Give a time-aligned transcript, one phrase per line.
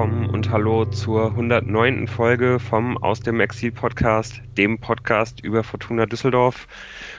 [0.00, 2.08] willkommen und hallo zur 109.
[2.08, 6.68] Folge vom Aus dem Exil Podcast, dem Podcast über Fortuna Düsseldorf.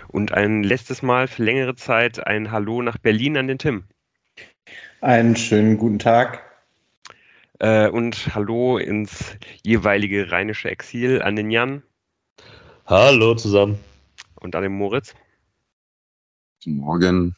[0.07, 3.83] Und ein letztes Mal für längere Zeit ein Hallo nach Berlin an den Tim.
[4.99, 6.41] Einen schönen guten Tag.
[7.59, 11.83] Äh, und Hallo ins jeweilige rheinische Exil an den Jan.
[12.87, 13.77] Hallo zusammen.
[14.39, 15.13] Und an den Moritz.
[16.63, 17.35] Guten Morgen.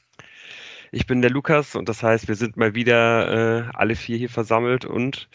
[0.96, 4.30] Ich bin der Lukas und das heißt, wir sind mal wieder äh, alle vier hier
[4.30, 5.28] versammelt und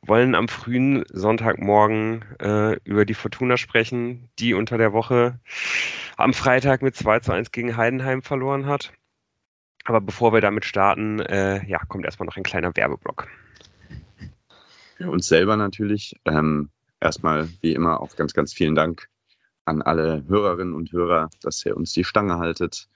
[0.00, 5.38] wollen am frühen Sonntagmorgen äh, über die Fortuna sprechen, die unter der Woche
[6.16, 8.94] am Freitag mit 2 zu 1 gegen Heidenheim verloren hat.
[9.84, 13.28] Aber bevor wir damit starten, äh, ja, kommt erstmal noch ein kleiner Werbeblock.
[14.96, 16.16] Für uns selber natürlich.
[16.24, 16.70] Ähm,
[17.00, 19.10] erstmal, wie immer, auch ganz, ganz vielen Dank
[19.66, 22.88] an alle Hörerinnen und Hörer, dass ihr uns die Stange haltet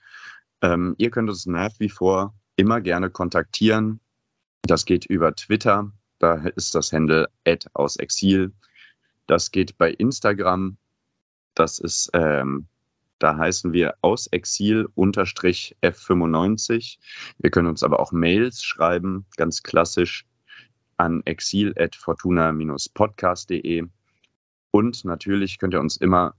[0.63, 4.01] ähm, ihr könnt uns nach wie vor immer gerne kontaktieren.
[4.63, 5.91] Das geht über Twitter.
[6.19, 7.29] Da ist das Handle
[7.75, 8.53] aus Exil.
[9.27, 10.77] Das geht bei Instagram.
[11.55, 12.67] Das ist, ähm,
[13.19, 16.99] da heißen wir aus Exil F95.
[17.39, 20.25] Wir können uns aber auch Mails schreiben, ganz klassisch
[20.97, 23.85] an exil.fortuna-podcast.de.
[24.71, 26.35] Und natürlich könnt ihr uns immer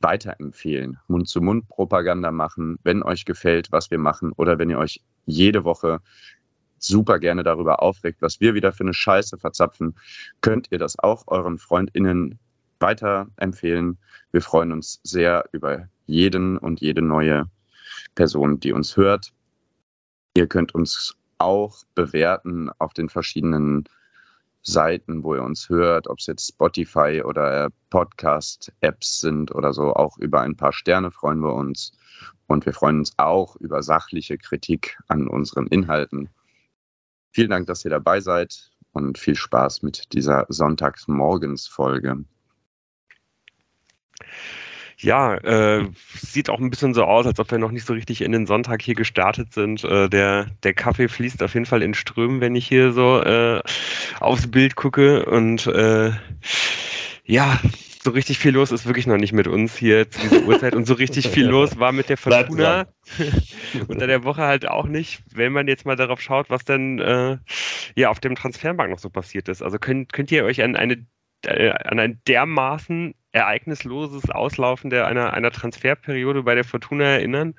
[0.00, 6.00] weiterempfehlen, Mund-zu-Mund-Propaganda machen, wenn euch gefällt, was wir machen oder wenn ihr euch jede Woche
[6.78, 9.96] super gerne darüber aufregt, was wir wieder für eine Scheiße verzapfen,
[10.40, 12.38] könnt ihr das auch euren FreundInnen
[12.80, 13.98] weiterempfehlen.
[14.30, 17.50] Wir freuen uns sehr über jeden und jede neue
[18.14, 19.32] Person, die uns hört.
[20.34, 23.84] Ihr könnt uns auch bewerten auf den verschiedenen
[24.72, 30.18] Seiten, wo ihr uns hört, ob es jetzt Spotify oder Podcast-Apps sind oder so, auch
[30.18, 31.92] über ein paar Sterne freuen wir uns.
[32.46, 36.30] Und wir freuen uns auch über sachliche Kritik an unseren Inhalten.
[37.30, 42.24] Vielen Dank, dass ihr dabei seid und viel Spaß mit dieser Sonntagsmorgens-Folge.
[45.00, 48.20] Ja, äh, sieht auch ein bisschen so aus, als ob wir noch nicht so richtig
[48.20, 49.84] in den Sonntag hier gestartet sind.
[49.84, 53.62] Äh, der, der Kaffee fließt auf jeden Fall in Strömen, wenn ich hier so äh,
[54.18, 55.24] aufs Bild gucke.
[55.26, 56.10] Und äh,
[57.24, 57.60] ja,
[58.02, 60.74] so richtig viel los ist wirklich noch nicht mit uns hier zu dieser Uhrzeit.
[60.74, 62.88] Und so richtig viel los war mit der Fortuna
[63.86, 67.38] unter der Woche halt auch nicht, wenn man jetzt mal darauf schaut, was denn äh,
[67.94, 69.62] ja auf dem Transfermarkt noch so passiert ist.
[69.62, 71.06] Also könnt, könnt ihr euch an eine
[71.46, 77.54] äh, an ein dermaßen ereignisloses Auslaufen der, einer, einer Transferperiode bei der Fortuna erinnern?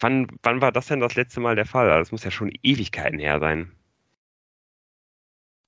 [0.00, 1.90] Wann, wann war das denn das letzte Mal der Fall?
[1.90, 3.72] Also, das muss ja schon Ewigkeiten her sein.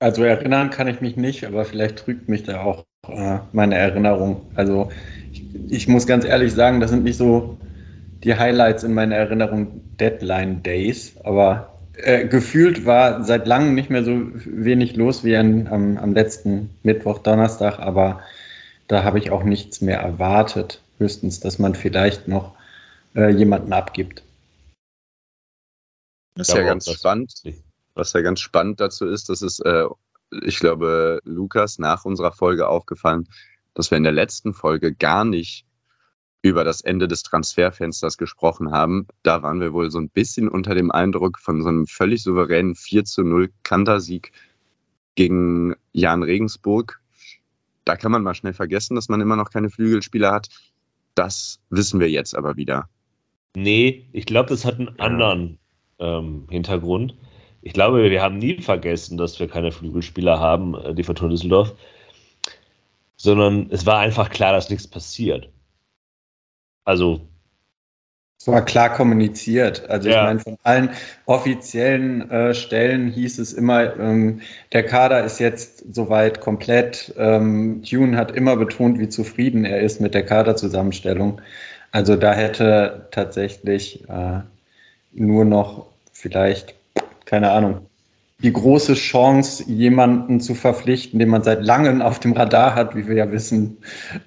[0.01, 4.47] Also erinnern kann ich mich nicht, aber vielleicht trügt mich da auch äh, meine Erinnerung.
[4.55, 4.91] Also
[5.33, 7.59] ich, ich, muss ganz ehrlich sagen, das sind nicht so
[8.23, 14.05] die Highlights in meiner Erinnerung Deadline Days, aber äh, gefühlt war seit langem nicht mehr
[14.05, 18.23] so wenig los wie an, am, am letzten Mittwoch, Donnerstag, aber
[18.87, 20.81] da habe ich auch nichts mehr erwartet.
[20.99, 22.55] Höchstens, dass man vielleicht noch
[23.15, 24.23] äh, jemanden abgibt.
[26.35, 27.33] Das ist ja ganz spannend.
[27.95, 29.85] Was ja ganz spannend dazu ist, das ist, äh,
[30.43, 33.29] ich glaube, Lukas nach unserer Folge aufgefallen,
[33.75, 35.68] dass wir in der letzten Folge gar nicht
[36.43, 39.07] über das Ende des Transferfensters gesprochen haben.
[39.23, 42.75] Da waren wir wohl so ein bisschen unter dem Eindruck von so einem völlig souveränen
[42.75, 44.33] 4 zu 0 Kantersieg
[45.17, 47.01] gegen Jan Regensburg.
[47.85, 50.49] Da kann man mal schnell vergessen, dass man immer noch keine Flügelspieler hat.
[51.15, 52.89] Das wissen wir jetzt aber wieder.
[53.57, 55.59] Nee, ich glaube, das hat einen anderen
[55.99, 57.17] ähm, Hintergrund.
[57.63, 61.75] Ich glaube, wir haben nie vergessen, dass wir keine Flügelspieler haben, äh, die Fortuna Düsseldorf,
[63.17, 65.51] sondern es war einfach klar, dass nichts passiert.
[66.89, 67.21] Also.
[68.41, 69.91] Es war klar kommuniziert.
[69.91, 70.15] Also ja.
[70.17, 70.91] ich meine, von allen
[71.27, 74.41] offiziellen äh, Stellen hieß es immer, ähm,
[74.73, 77.13] der Kader ist jetzt soweit komplett.
[77.19, 81.43] Ähm, Tune hat immer betont, wie zufrieden er ist mit der Kaderzusammenstellung.
[81.91, 84.41] Also da hätte tatsächlich äh,
[85.13, 86.75] nur noch vielleicht,
[87.27, 87.88] keine Ahnung,
[88.41, 92.95] die große Chance, jemanden zu verpflichten, den man seit langem auf dem Radar hat.
[92.95, 93.79] Wie wir ja wissen,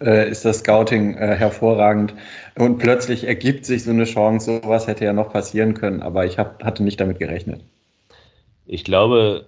[0.01, 2.13] äh, ist das Scouting äh, hervorragend.
[2.57, 4.59] Und plötzlich ergibt sich so eine Chance.
[4.61, 7.63] Sowas hätte ja noch passieren können, aber ich hab, hatte nicht damit gerechnet.
[8.65, 9.47] Ich glaube,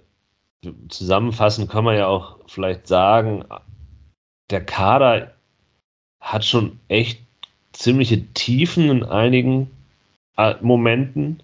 [0.88, 3.44] zusammenfassend kann man ja auch vielleicht sagen,
[4.50, 5.34] der Kader
[6.20, 7.20] hat schon echt
[7.72, 9.70] ziemliche Tiefen in einigen
[10.38, 11.42] äh, Momenten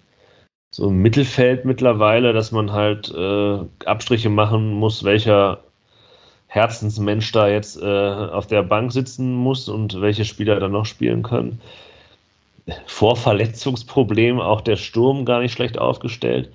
[0.71, 5.59] so im Mittelfeld mittlerweile, dass man halt äh, Abstriche machen muss, welcher
[6.47, 11.23] Herzensmensch da jetzt äh, auf der Bank sitzen muss und welche Spieler dann noch spielen
[11.23, 11.61] können.
[12.85, 16.49] Vor Verletzungsproblemen auch der Sturm gar nicht schlecht aufgestellt.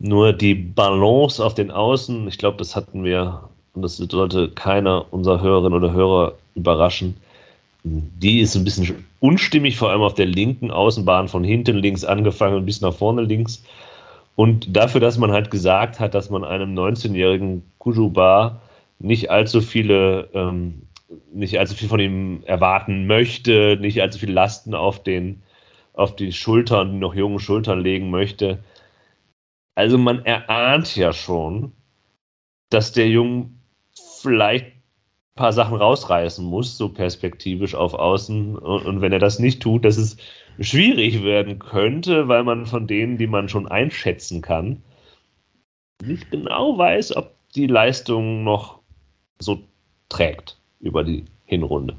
[0.00, 5.06] Nur die Balance auf den Außen, ich glaube, das hatten wir, und das sollte keiner
[5.12, 7.16] unserer Hörerinnen oder Hörer überraschen,
[7.84, 12.64] die ist ein bisschen unstimmig, vor allem auf der linken Außenbahn von hinten links angefangen
[12.64, 13.62] bis nach vorne links.
[14.36, 18.60] Und dafür, dass man halt gesagt hat, dass man einem 19-jährigen Kujuba
[18.98, 20.82] nicht allzu viele, ähm,
[21.32, 25.42] nicht allzu viel von ihm erwarten möchte, nicht allzu viel Lasten auf den,
[25.92, 28.64] auf die Schultern, die noch jungen Schultern legen möchte.
[29.74, 31.72] Also man erahnt ja schon,
[32.70, 33.50] dass der Junge
[34.22, 34.73] vielleicht
[35.34, 38.56] paar Sachen rausreißen muss, so perspektivisch auf Außen.
[38.56, 40.16] Und, wenn er das nicht tut, dass es
[40.60, 44.82] schwierig werden könnte, weil man von denen, die man schon einschätzen kann,
[46.02, 48.80] nicht genau weiß, ob die Leistung noch
[49.38, 49.62] so
[50.08, 51.96] trägt über die Hinrunde.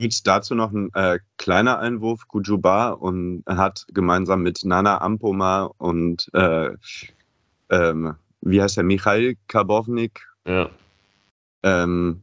[0.00, 2.28] Jetzt dazu noch ein äh, kleiner Einwurf.
[2.28, 6.70] Kujuba und hat gemeinsam mit Nana Ampoma und äh,
[7.70, 10.70] ähm, wie heißt der, Michail Karbovnik, ja.
[11.62, 12.22] Ähm,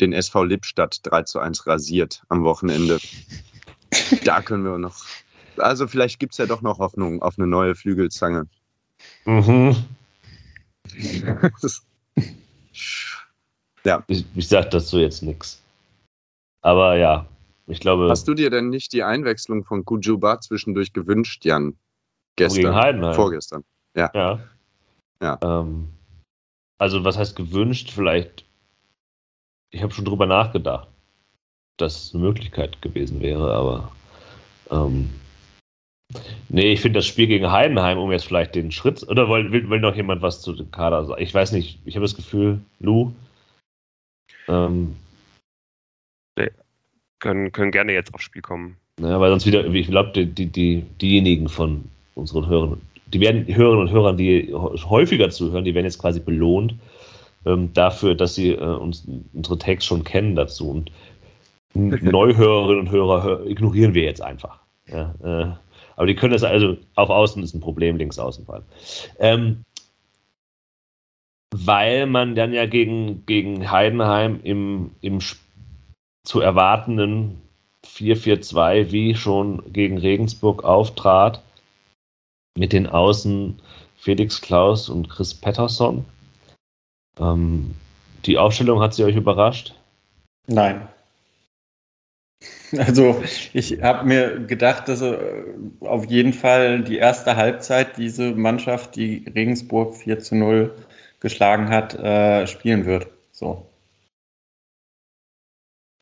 [0.00, 2.98] den SV Lippstadt 3 zu 1 rasiert am Wochenende.
[4.24, 5.04] da können wir noch.
[5.56, 8.46] Also vielleicht gibt es ja doch noch Hoffnung auf eine neue Flügelzange.
[9.24, 9.76] Mhm.
[13.84, 14.04] ja.
[14.06, 15.60] Ich, ich sag dazu jetzt nichts.
[16.62, 17.26] Aber ja,
[17.66, 18.08] ich glaube.
[18.08, 21.76] Hast du dir denn nicht die Einwechslung von Kujuba zwischendurch gewünscht, Jan?
[22.36, 22.62] Gestern.
[22.62, 23.14] Gegen Heidenheim.
[23.14, 23.64] Vorgestern.
[23.94, 24.10] Ja.
[24.14, 24.40] Ja.
[25.20, 25.38] ja.
[25.42, 25.88] Ähm,
[26.78, 27.90] also, was heißt gewünscht?
[27.90, 28.44] Vielleicht.
[29.70, 30.88] Ich habe schon drüber nachgedacht,
[31.76, 33.92] dass es eine Möglichkeit gewesen wäre, aber.
[34.70, 35.10] Ähm,
[36.48, 39.06] nee, ich finde das Spiel gegen Heidenheim, um jetzt vielleicht den Schritt.
[39.08, 41.22] Oder will, will, will noch jemand was zu dem Kader sagen?
[41.22, 43.12] Ich weiß nicht, ich habe das Gefühl, Lou.
[44.46, 44.96] Ähm,
[47.18, 48.76] können, können gerne jetzt aufs Spiel kommen.
[49.00, 51.84] Ja, weil sonst wieder, ich glaube, die, die, die, diejenigen von
[52.14, 52.80] unseren Hörern,
[53.12, 56.74] die werden Hörerinnen und Hörern, die häufiger zuhören, die werden jetzt quasi belohnt
[57.46, 60.70] ähm, dafür, dass sie äh, uns unsere Tags schon kennen dazu.
[60.70, 60.90] Und
[61.74, 64.60] Neuhörerinnen und Hörer hör, ignorieren wir jetzt einfach.
[64.86, 65.52] Ja, äh,
[65.96, 68.64] aber die können das also auf Außen ist ein Problem, links außen vor allem.
[69.18, 69.64] Ähm,
[71.50, 75.18] weil man dann ja gegen, gegen Heidenheim im, im
[76.24, 77.40] zu erwartenden
[77.86, 81.42] 4-4-2 wie schon gegen Regensburg auftrat,
[82.58, 83.60] mit den Außen
[83.96, 86.04] Felix Klaus und Chris Pettersson.
[87.18, 87.74] Ähm,
[88.26, 89.74] die Aufstellung hat sie euch überrascht?
[90.46, 90.88] Nein.
[92.76, 93.22] Also
[93.54, 95.16] ich habe mir gedacht, dass äh,
[95.80, 100.74] auf jeden Fall die erste Halbzeit diese Mannschaft, die Regensburg 4 zu 0
[101.20, 103.08] geschlagen hat, äh, spielen wird.
[103.32, 103.67] So.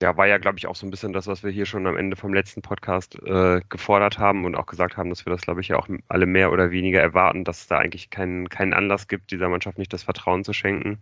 [0.03, 1.97] Ja, war ja, glaube ich, auch so ein bisschen das, was wir hier schon am
[1.97, 5.63] Ende vom letzten Podcast äh, gefordert haben und auch gesagt haben, dass wir das, glaube
[5.63, 9.09] ich, ja auch alle mehr oder weniger erwarten, dass es da eigentlich keinen, keinen Anlass
[9.09, 11.01] gibt, dieser Mannschaft nicht das Vertrauen zu schenken.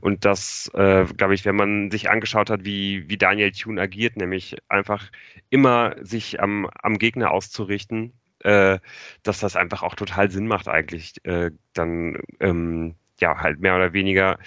[0.00, 4.16] Und das, äh, glaube ich, wenn man sich angeschaut hat, wie, wie Daniel Thune agiert,
[4.16, 5.10] nämlich einfach
[5.50, 8.78] immer sich am, am Gegner auszurichten, äh,
[9.22, 13.92] dass das einfach auch total Sinn macht, eigentlich äh, dann ähm, ja, halt mehr oder
[13.92, 14.38] weniger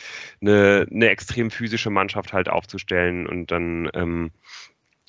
[0.41, 4.31] eine, eine extrem physische Mannschaft halt aufzustellen und dann ähm,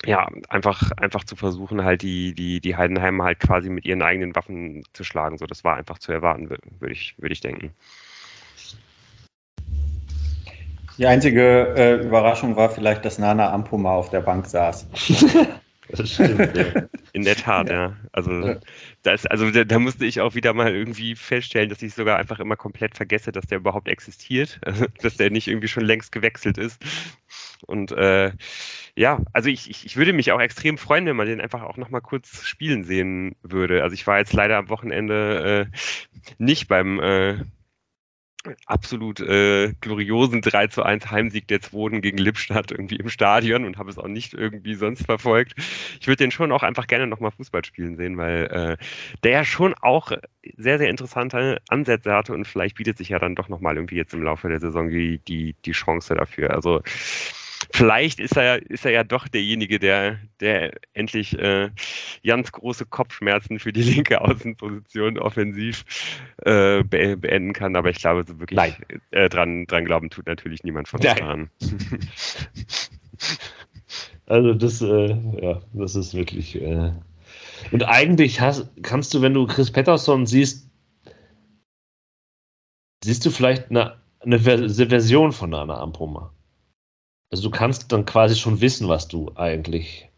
[0.05, 4.35] ja, einfach, einfach zu versuchen, halt die, die, die Heidenheimer halt quasi mit ihren eigenen
[4.35, 5.37] Waffen zu schlagen.
[5.37, 7.73] So, das war einfach zu erwarten, würde ich, würde ich denken.
[10.97, 14.87] Die einzige äh, Überraschung war vielleicht, dass Nana Ampoma auf der Bank saß.
[15.91, 16.65] Das stimmt, ja.
[17.13, 17.97] In der Tat, ja.
[18.11, 18.55] Also,
[19.01, 22.39] das, also da, da, musste ich auch wieder mal irgendwie feststellen, dass ich sogar einfach
[22.39, 26.57] immer komplett vergesse, dass der überhaupt existiert, also, dass der nicht irgendwie schon längst gewechselt
[26.57, 26.81] ist.
[27.65, 28.31] Und äh,
[28.95, 31.77] ja, also ich, ich, ich würde mich auch extrem freuen, wenn man den einfach auch
[31.77, 33.83] nochmal kurz spielen sehen würde.
[33.83, 35.77] Also ich war jetzt leider am Wochenende äh,
[36.37, 37.37] nicht beim äh,
[38.65, 43.77] absolut äh, gloriosen 3 zu 1 Heimsieg der Zwoden gegen Lippstadt irgendwie im Stadion und
[43.77, 45.53] habe es auch nicht irgendwie sonst verfolgt.
[45.99, 48.77] Ich würde den schon auch einfach gerne nochmal Fußball spielen sehen, weil äh,
[49.23, 50.11] der ja schon auch
[50.57, 54.13] sehr, sehr interessante Ansätze hatte und vielleicht bietet sich ja dann doch nochmal irgendwie jetzt
[54.13, 56.51] im Laufe der Saison die, die, die Chance dafür.
[56.51, 56.81] Also
[57.71, 61.69] vielleicht ist er, ist er ja doch derjenige, der, der endlich äh,
[62.25, 65.85] ganz große Kopfschmerzen für die linke Außenposition offensiv
[66.45, 67.75] äh, be beenden kann.
[67.75, 68.59] Aber ich glaube, so wirklich.
[69.11, 71.49] Äh, dran, dran glauben tut natürlich niemand von uns daran.
[74.27, 76.61] Also das, äh, ja, das ist wirklich.
[76.61, 76.91] Äh
[77.71, 80.69] und eigentlich hast, kannst du, wenn du Chris Pettersson siehst,
[83.03, 86.31] siehst du vielleicht eine, eine Version von Nana Ampoma.
[87.31, 90.09] Also du kannst dann quasi schon wissen, was du eigentlich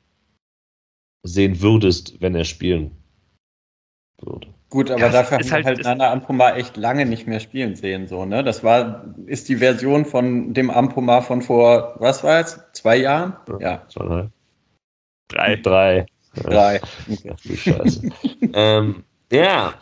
[1.23, 2.91] sehen würdest, wenn er spielen
[4.21, 4.47] würde.
[4.69, 7.75] Gut, aber ja, dafür haben wir halt, halt Nana Ampomar echt lange nicht mehr spielen
[7.75, 8.41] sehen, so, ne?
[8.41, 12.57] Das war, ist die Version von dem Ampomar von vor, was war es?
[12.71, 13.35] Zwei Jahren?
[13.59, 13.85] Ja.
[13.89, 14.29] Zwei,
[15.27, 15.55] drei.
[15.57, 16.05] Drei.
[16.33, 16.81] Drei.
[17.09, 17.33] Okay.
[17.33, 18.09] Ach, Scheiße.
[18.53, 19.73] ähm, ja,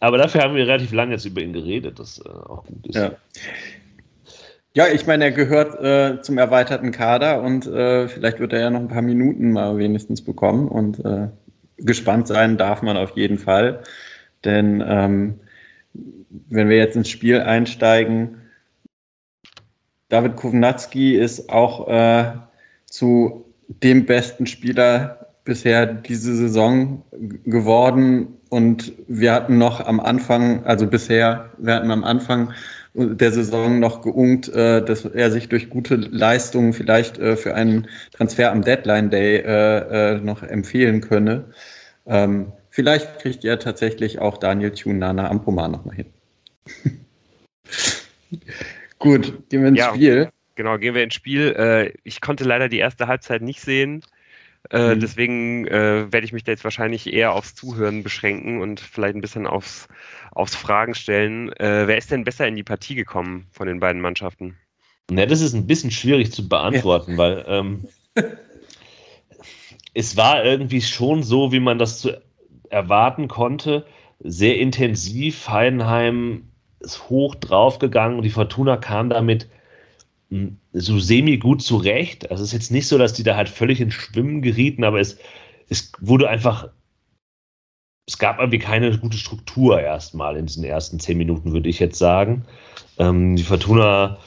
[0.00, 2.96] aber dafür haben wir relativ lange jetzt über ihn geredet, das äh, auch gut ist.
[2.96, 3.12] Ja.
[4.74, 8.70] Ja, ich meine, er gehört äh, zum erweiterten Kader und äh, vielleicht wird er ja
[8.70, 11.28] noch ein paar Minuten mal wenigstens bekommen und äh,
[11.76, 13.82] gespannt sein darf man auf jeden Fall.
[14.44, 15.40] Denn ähm,
[16.48, 18.38] wenn wir jetzt ins Spiel einsteigen,
[20.08, 22.32] David Kovnatski ist auch äh,
[22.86, 27.02] zu dem besten Spieler bisher diese Saison
[27.44, 28.38] geworden.
[28.48, 32.52] Und wir hatten noch am Anfang, also bisher, wir hatten am Anfang
[32.94, 37.88] der Saison noch geungt, äh, dass er sich durch gute Leistungen vielleicht äh, für einen
[38.12, 41.46] Transfer am Deadline Day äh, äh noch empfehlen könne.
[42.06, 46.06] Ähm, Vielleicht kriegt ihr tatsächlich auch Daniel Tunana Ampoma nochmal hin.
[48.98, 50.30] Gut, gehen wir ins ja, Spiel.
[50.54, 51.54] Genau, gehen wir ins Spiel.
[51.54, 54.02] Äh, ich konnte leider die erste Halbzeit nicht sehen.
[54.70, 55.00] Äh, mhm.
[55.00, 59.20] Deswegen äh, werde ich mich da jetzt wahrscheinlich eher aufs Zuhören beschränken und vielleicht ein
[59.20, 59.88] bisschen aufs,
[60.30, 61.52] aufs Fragen stellen.
[61.58, 64.56] wer ist denn besser in die Partie gekommen von den beiden Mannschaften?
[65.10, 67.18] Na, das ist ein bisschen schwierig zu beantworten, ja.
[67.18, 67.88] weil ähm,
[69.94, 72.20] es war irgendwie schon so, wie man das zu
[72.70, 73.84] erwarten konnte.
[74.20, 75.48] Sehr intensiv.
[75.48, 76.48] Heidenheim
[76.80, 78.22] ist hoch draufgegangen.
[78.22, 79.48] Die Fortuna kam damit
[80.72, 82.30] so semi gut zurecht.
[82.30, 85.00] Also es ist jetzt nicht so, dass die da halt völlig ins Schwimmen gerieten, aber
[85.00, 85.18] es,
[85.68, 86.70] es wurde einfach,
[88.06, 91.98] es gab irgendwie keine gute Struktur erstmal in diesen ersten zehn Minuten, würde ich jetzt
[91.98, 92.44] sagen.
[92.98, 94.18] Ähm, die Fortuna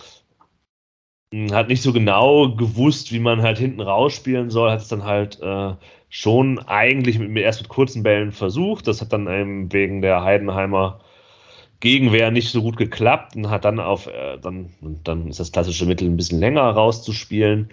[1.51, 5.41] hat nicht so genau gewusst, wie man halt hinten rausspielen soll, hat es dann halt
[5.41, 5.73] äh,
[6.09, 8.87] schon eigentlich mit, erst mit kurzen Bällen versucht.
[8.87, 10.99] Das hat dann eben wegen der Heidenheimer
[11.85, 14.71] Gegenwehr nicht so gut geklappt und hat dann auf, äh, dann,
[15.03, 17.69] dann ist das klassische Mittel ein bisschen länger rauszuspielen.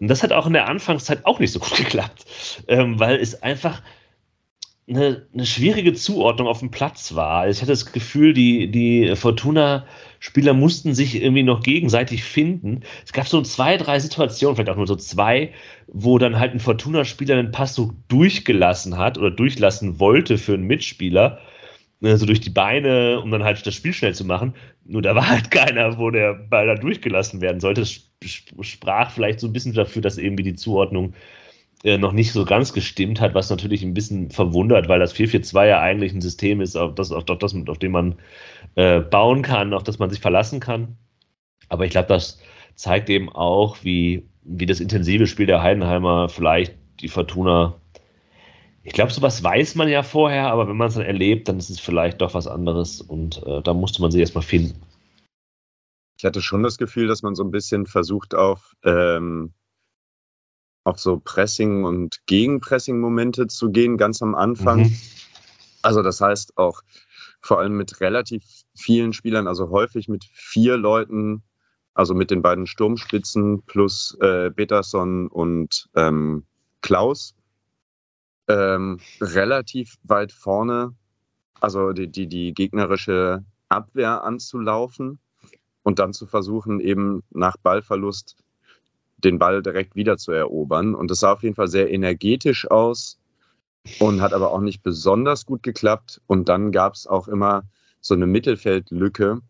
[0.00, 2.26] Und das hat auch in der Anfangszeit auch nicht so gut geklappt,
[2.66, 3.80] ähm, weil es einfach
[4.88, 7.48] eine, eine schwierige Zuordnung auf dem Platz war.
[7.48, 9.86] Ich hatte das Gefühl, die, die Fortuna
[10.18, 12.80] Spieler mussten sich irgendwie noch gegenseitig finden.
[13.04, 15.52] Es gab so zwei, drei Situationen, vielleicht auch nur so zwei,
[15.86, 20.66] wo dann halt ein Fortuna-Spieler den Pass so durchgelassen hat oder durchlassen wollte für einen
[20.66, 21.38] Mitspieler,
[22.00, 24.54] ne, so durch die Beine, um dann halt das Spiel schnell zu machen.
[24.84, 27.82] Nur da war halt keiner, wo der Ball dann durchgelassen werden sollte.
[27.82, 28.10] Das
[28.60, 31.14] sprach vielleicht so ein bisschen dafür, dass irgendwie die Zuordnung
[31.84, 35.66] äh, noch nicht so ganz gestimmt hat, was natürlich ein bisschen verwundert, weil das 4-4-2
[35.66, 38.14] ja eigentlich ein System ist, auf, das, auf, das, auf dem man
[38.74, 40.96] äh, bauen kann, auf das man sich verlassen kann.
[41.68, 42.40] Aber ich glaube, das
[42.74, 47.74] zeigt eben auch, wie, wie das intensive Spiel der Heidenheimer vielleicht die Fortuna.
[48.84, 51.70] Ich glaube, sowas weiß man ja vorher, aber wenn man es dann erlebt, dann ist
[51.70, 54.80] es vielleicht doch was anderes und äh, da musste man sich erstmal finden.
[56.18, 59.54] Ich hatte schon das Gefühl, dass man so ein bisschen versucht, auf ähm,
[60.84, 64.80] auf so Pressing- und Gegenpressing-Momente zu gehen, ganz am Anfang.
[64.80, 64.96] Mhm.
[65.82, 66.82] Also das heißt auch
[67.40, 68.44] vor allem mit relativ
[68.76, 71.42] vielen Spielern, also häufig mit vier Leuten,
[71.94, 76.46] also mit den beiden Sturmspitzen plus äh, Peterson und ähm,
[76.82, 77.34] Klaus,
[78.48, 80.94] ähm, relativ weit vorne,
[81.60, 85.18] also die, die, die gegnerische Abwehr anzulaufen
[85.82, 88.36] und dann zu versuchen, eben nach Ballverlust
[89.18, 90.94] den Ball direkt wieder zu erobern.
[90.94, 93.18] Und das sah auf jeden Fall sehr energetisch aus
[93.98, 96.20] und hat aber auch nicht besonders gut geklappt.
[96.26, 97.64] Und dann gab es auch immer
[98.00, 99.40] so eine Mittelfeldlücke,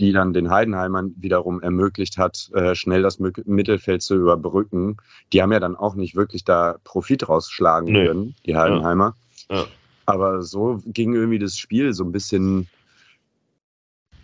[0.00, 4.96] die dann den Heidenheimern wiederum ermöglicht hat, äh, schnell das Mittelfeld zu überbrücken.
[5.32, 8.06] Die haben ja dann auch nicht wirklich da Profit rausschlagen nee.
[8.06, 9.14] können, die Heidenheimer.
[9.50, 9.56] Ja.
[9.56, 9.66] Ja.
[10.06, 12.66] Aber so ging irgendwie das Spiel so ein bisschen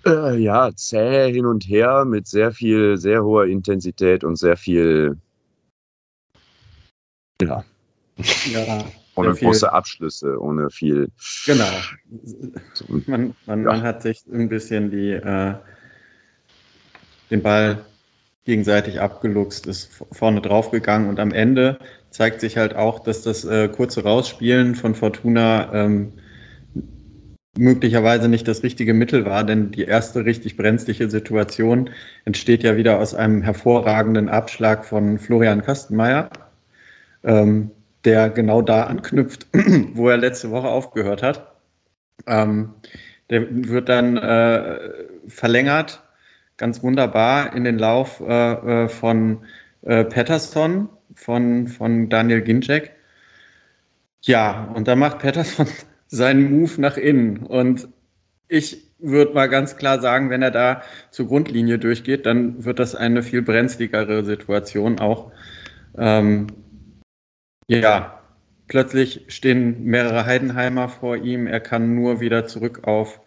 [0.06, 5.18] äh, ja, zäh hin und her mit sehr viel, sehr hoher Intensität und sehr viel,
[7.42, 7.64] ja.
[8.50, 8.84] ja
[9.16, 11.08] ohne große Abschlüsse, ohne viel.
[11.46, 11.64] Genau.
[13.06, 13.72] Man, man, ja.
[13.72, 15.54] man hat sich ein bisschen die, äh,
[17.30, 17.84] den Ball
[18.44, 21.78] gegenseitig abgeluchst, ist vorne draufgegangen und am Ende
[22.10, 26.12] zeigt sich halt auch, dass das äh, kurze Rausspielen von Fortuna ähm,
[27.58, 31.90] möglicherweise nicht das richtige Mittel war, denn die erste richtig brenzliche Situation
[32.24, 36.30] entsteht ja wieder aus einem hervorragenden Abschlag von Florian Kastenmeier,
[37.24, 37.70] ähm,
[38.06, 39.48] der genau da anknüpft,
[39.94, 41.52] wo er letzte Woche aufgehört hat.
[42.26, 42.70] Ähm,
[43.28, 44.78] der wird dann äh,
[45.26, 46.02] verlängert,
[46.56, 49.44] ganz wunderbar in den Lauf äh, äh von
[49.82, 52.92] äh, Patterson, von, von Daniel Ginczek.
[54.22, 55.66] Ja, und da macht Patterson
[56.06, 57.38] seinen Move nach innen.
[57.38, 57.88] Und
[58.48, 62.94] ich würde mal ganz klar sagen, wenn er da zur Grundlinie durchgeht, dann wird das
[62.94, 65.32] eine viel brenzligere Situation auch.
[65.98, 66.46] Ähm,
[67.68, 68.20] ja,
[68.68, 71.46] plötzlich stehen mehrere Heidenheimer vor ihm.
[71.46, 73.20] Er kann nur wieder zurück auf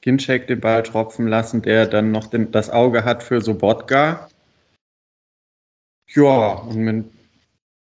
[0.00, 4.28] Ginczek den Ball tropfen lassen, der dann noch den, das Auge hat für Sobotka.
[6.08, 7.06] Ja, und mit,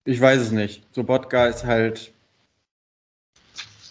[0.05, 0.83] ich weiß es nicht.
[0.93, 2.11] Sobotka ist halt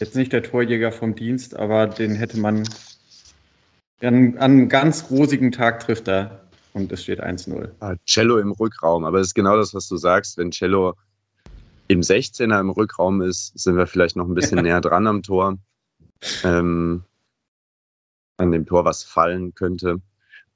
[0.01, 2.69] jetzt nicht der Torjäger vom Dienst, aber den hätte man
[4.01, 6.43] an, an einem ganz rosigen Tag trifft er
[6.75, 7.71] und es steht 1-0.
[7.81, 10.37] Ah, Cello im Rückraum, aber es ist genau das, was du sagst.
[10.37, 10.95] Wenn Cello
[11.88, 15.59] im 16er im Rückraum ist, sind wir vielleicht noch ein bisschen näher dran am Tor.
[16.45, 17.05] Ähm,
[18.38, 20.00] an dem Tor, was fallen könnte.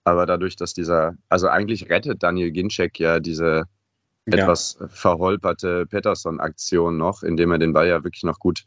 [0.05, 3.65] Aber dadurch, dass dieser, also eigentlich rettet Daniel Ginczek ja diese
[4.27, 4.39] ja.
[4.39, 8.65] etwas verholperte Peterson-Aktion noch, indem er den Ball ja wirklich noch gut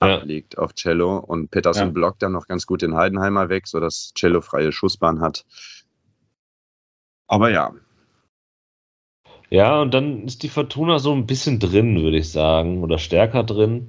[0.00, 0.18] ja.
[0.18, 1.92] ablegt auf Cello und Peterson ja.
[1.92, 5.44] blockt dann noch ganz gut den Heidenheimer weg, sodass Cello freie Schussbahn hat.
[7.26, 7.72] Aber ja.
[9.50, 13.44] Ja, und dann ist die Fortuna so ein bisschen drin, würde ich sagen, oder stärker
[13.44, 13.88] drin.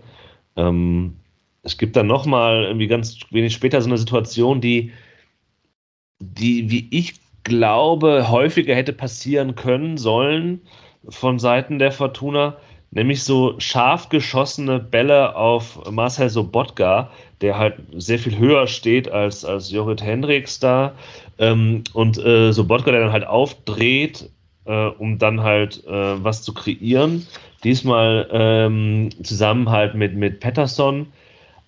[0.55, 1.17] Ähm,
[1.63, 4.91] es gibt dann nochmal irgendwie ganz wenig später so eine Situation, die,
[6.19, 10.61] die, wie ich glaube, häufiger hätte passieren können sollen
[11.07, 12.57] von Seiten der Fortuna,
[12.91, 17.11] nämlich so scharf geschossene Bälle auf Marcel Sobotka,
[17.41, 20.95] der halt sehr viel höher steht als, als Jorrit Hendricks da.
[21.37, 24.29] Ähm, und äh, Sobotka, der dann halt aufdreht,
[24.69, 27.27] äh, um dann halt äh, was zu kreieren.
[27.63, 31.07] Diesmal ähm, zusammen halt mit, mit Patterson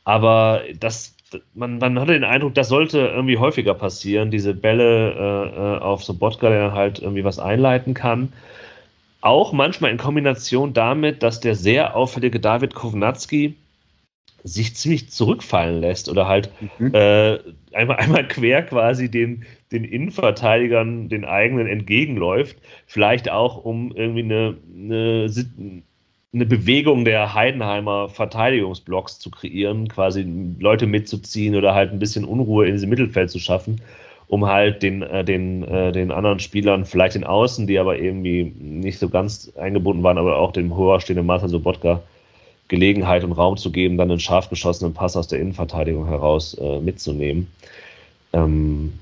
[0.04, 1.16] aber das,
[1.54, 6.04] man, man hatte den Eindruck, das sollte irgendwie häufiger passieren, diese Bälle äh, äh auf
[6.04, 8.34] Sobotka, der dann halt irgendwie was einleiten kann.
[9.22, 13.56] Auch manchmal in Kombination damit, dass der sehr auffällige David Kovnatski
[14.44, 16.94] sich ziemlich zurückfallen lässt oder halt mhm.
[16.94, 17.40] äh,
[17.74, 22.58] einmal, einmal quer quasi den, den Innenverteidigern, den eigenen entgegenläuft.
[22.88, 25.30] Vielleicht auch, um irgendwie eine, eine
[26.34, 30.26] eine Bewegung der Heidenheimer Verteidigungsblocks zu kreieren, quasi
[30.60, 33.82] Leute mitzuziehen oder halt ein bisschen Unruhe in diesem Mittelfeld zu schaffen,
[34.28, 38.54] um halt den, äh, den, äh, den anderen Spielern, vielleicht den Außen, die aber irgendwie
[38.60, 42.02] nicht so ganz eingebunden waren, aber auch dem höher stehenden Marcel Sobotka
[42.72, 46.80] Gelegenheit und Raum zu geben, dann einen scharf geschossenen Pass aus der Innenverteidigung heraus äh,
[46.80, 47.52] mitzunehmen.
[48.32, 48.94] Ähm,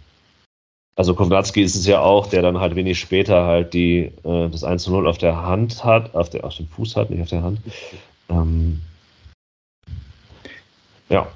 [0.95, 4.63] also Kovnatski ist es ja auch, der dann halt wenig später halt die, äh, das
[4.63, 7.29] 1 zu 0 auf der Hand hat, auf, der, auf dem Fuß hat, nicht auf
[7.29, 7.59] der Hand.
[8.29, 8.81] Ähm,
[11.09, 11.27] ja.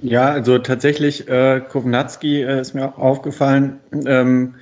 [0.00, 3.78] Ja, also tatsächlich, äh, Kovnatski äh, ist mir aufgefallen.
[4.06, 4.54] Ähm,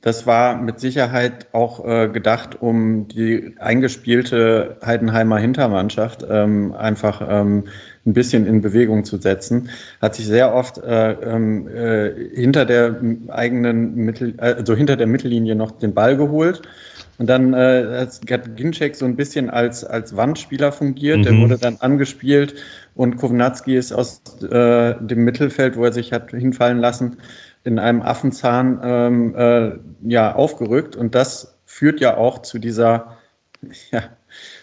[0.00, 7.64] das war mit Sicherheit auch äh, gedacht, um die eingespielte Heidenheimer Hintermannschaft ähm, einfach ähm,
[8.06, 9.68] ein bisschen in Bewegung zu setzen,
[10.00, 15.54] hat sich sehr oft äh, ähm, äh, hinter der eigenen Mittel, also hinter der Mittellinie
[15.54, 16.62] noch den Ball geholt.
[17.18, 21.18] Und dann äh, hat Ginczek so ein bisschen als, als Wandspieler fungiert.
[21.18, 21.22] Mhm.
[21.24, 22.54] Der wurde dann angespielt
[22.94, 27.16] und Kovnatski ist aus äh, dem Mittelfeld, wo er sich hat hinfallen lassen,
[27.64, 30.96] in einem Affenzahn ähm, äh, ja, aufgerückt.
[30.96, 33.16] Und das führt ja auch zu dieser,
[33.90, 34.02] ja,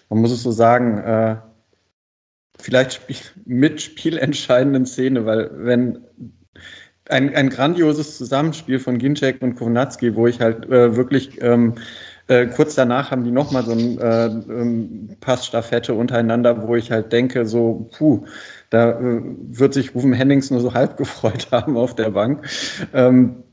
[0.10, 1.36] man muss es so sagen, äh,
[2.60, 3.02] vielleicht
[3.46, 6.00] mit spielentscheidenden Szene, weil wenn
[7.10, 11.76] ein, ein grandioses Zusammenspiel von Ginczek und Kownatski, wo ich halt äh, wirklich ähm,
[12.28, 17.12] äh, kurz danach haben die nochmal so ein äh, ähm, Passstaffette untereinander, wo ich halt
[17.12, 18.26] denke, so, puh,
[18.76, 22.46] da äh, wird sich Rufen Hennings nur so halb gefreut haben auf der Bank.
[22.94, 23.44] Ähm,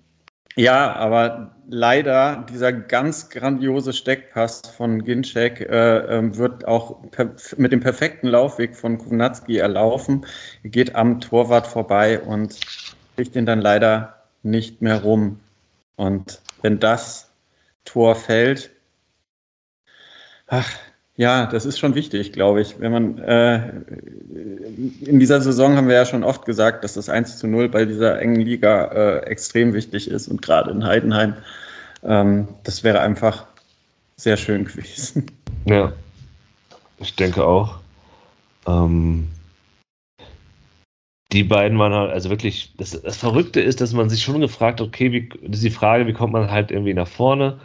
[0.57, 7.03] ja, aber leider dieser ganz grandiose Steckpass von Ginczek äh, ähm, wird auch
[7.57, 10.27] mit dem perfekten Laufweg von Kownatski erlaufen,
[10.65, 12.59] geht am Torwart vorbei und
[13.17, 15.41] kriegt ihn dann leider nicht mehr rum.
[15.97, 17.31] Und wenn das
[17.85, 18.71] Tor fällt,
[20.49, 20.69] ach,
[21.17, 22.81] ja, das ist schon wichtig, glaube ich.
[22.81, 23.69] Wenn man äh,
[25.05, 27.85] in dieser Saison haben wir ja schon oft gesagt, dass das 1 zu 0 bei
[27.85, 31.35] dieser engen Liga äh, extrem wichtig ist und gerade in Heidenheim.
[32.03, 33.47] Ähm, das wäre einfach
[34.17, 35.27] sehr schön gewesen.
[35.67, 35.93] Ja,
[36.99, 37.79] ich denke auch.
[38.67, 39.29] Ähm,
[41.33, 44.81] die beiden waren halt, also wirklich, das, das, Verrückte ist, dass man sich schon gefragt
[44.81, 47.61] hat, okay, wie, die Frage, wie kommt man halt irgendwie nach vorne?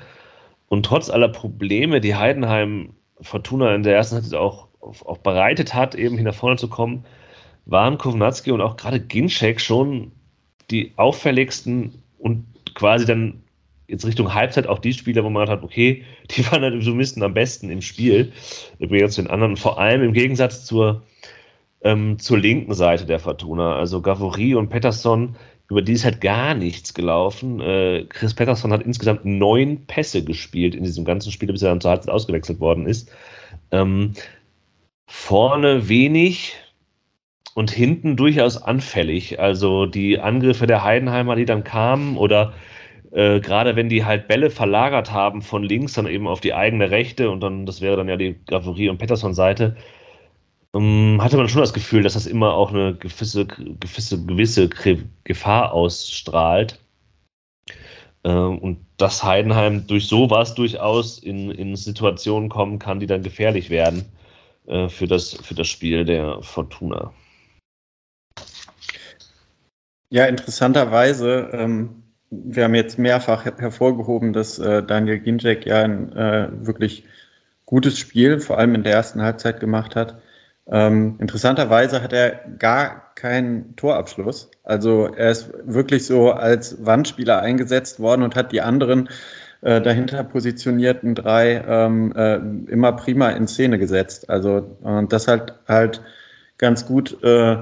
[0.69, 5.95] Und trotz aller Probleme, die Heidenheim Fortuna in der ersten Halbzeit auch, auch bereitet hat,
[5.95, 7.05] eben hier nach vorne zu kommen,
[7.65, 10.11] waren Kovnatski und auch gerade Ginczek schon
[10.71, 13.43] die auffälligsten und quasi dann
[13.87, 17.23] jetzt Richtung Halbzeit auch die Spieler, wo man hat, okay, die waren halt so Misten
[17.23, 18.31] am besten im Spiel.
[18.79, 21.03] Übrigens den anderen, vor allem im Gegensatz zur,
[21.81, 23.75] ähm, zur linken Seite der Fortuna.
[23.75, 25.35] Also Gavori und Pettersson,
[25.69, 27.59] über die ist halt gar nichts gelaufen.
[27.59, 31.81] Äh, Chris Pettersson hat insgesamt neun Pässe gespielt in diesem ganzen Spiel, bis er dann
[31.81, 33.11] zur Halbzeit ausgewechselt worden ist.
[33.71, 34.13] Ähm,
[35.07, 36.55] vorne wenig
[37.53, 39.39] und hinten durchaus anfällig.
[39.39, 42.53] Also die Angriffe der Heidenheimer, die dann kamen oder
[43.11, 46.91] äh, gerade wenn die halt Bälle verlagert haben von links dann eben auf die eigene
[46.91, 49.75] Rechte und dann, das wäre dann ja die Graverie und Pettersson-Seite,
[50.79, 54.69] hatte man schon das Gefühl, dass das immer auch eine gewisse, gewisse, gewisse
[55.23, 56.79] Gefahr ausstrahlt.
[58.23, 63.69] Äh, und dass Heidenheim durch sowas durchaus in, in Situationen kommen kann, die dann gefährlich
[63.69, 64.05] werden
[64.67, 67.13] äh, für, das, für das Spiel der Fortuna.
[70.09, 76.49] Ja, interessanterweise ähm, wir haben jetzt mehrfach hervorgehoben, dass äh, Daniel Ginczek ja ein äh,
[76.65, 77.05] wirklich
[77.65, 80.21] gutes Spiel, vor allem in der ersten Halbzeit gemacht hat.
[80.69, 84.51] Ähm, interessanterweise hat er gar keinen Torabschluss.
[84.63, 89.09] Also er ist wirklich so als Wandspieler eingesetzt worden und hat die anderen
[89.61, 92.35] äh, dahinter positionierten drei ähm, äh,
[92.71, 94.29] immer prima in Szene gesetzt.
[94.29, 96.01] Also und das hat halt
[96.57, 97.57] ganz gut äh,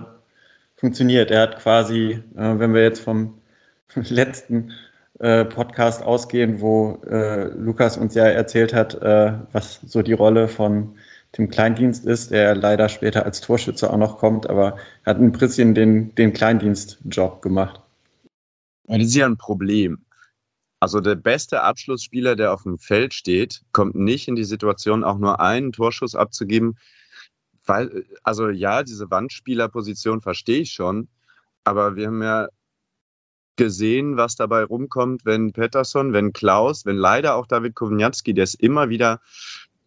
[0.78, 1.32] funktioniert.
[1.32, 3.36] Er hat quasi, äh, wenn wir jetzt vom
[3.96, 4.72] letzten
[5.20, 10.48] äh, Podcast ausgehen, wo äh, Lukas uns ja erzählt hat, äh, was so die Rolle
[10.48, 10.96] von
[11.38, 15.32] dem Kleindienst ist, der leider später als Torschütze auch noch kommt, aber er hat ein
[15.32, 17.82] bisschen den, den Kleindienstjob gemacht.
[18.86, 20.06] Das ist ja ein Problem.
[20.80, 25.18] Also der beste Abschlussspieler, der auf dem Feld steht, kommt nicht in die Situation, auch
[25.18, 26.78] nur einen Torschuss abzugeben.
[27.66, 31.08] Weil, also ja, diese Wandspielerposition verstehe ich schon,
[31.64, 32.48] aber wir haben ja
[33.56, 38.54] gesehen, was dabei rumkommt, wenn Pettersson, wenn Klaus, wenn leider auch David Kowniatski, der es
[38.54, 39.22] immer wieder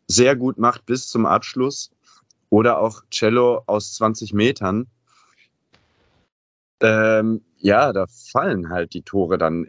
[0.09, 1.91] sehr gut macht bis zum Abschluss,
[2.51, 4.87] oder auch Cello aus 20 Metern.
[6.81, 9.67] Ähm, ja, da fallen halt die Tore dann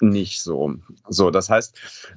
[0.00, 0.74] nicht so.
[1.08, 1.76] So, das heißt,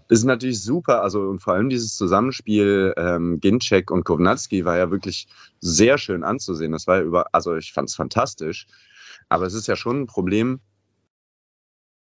[0.09, 4.77] es ist natürlich super, also und vor allem dieses Zusammenspiel ähm, Ginczek und Kownatski war
[4.77, 5.27] ja wirklich
[5.61, 6.71] sehr schön anzusehen.
[6.71, 8.67] Das war ja über, also ich fand es fantastisch.
[9.29, 10.59] Aber es ist ja schon ein Problem,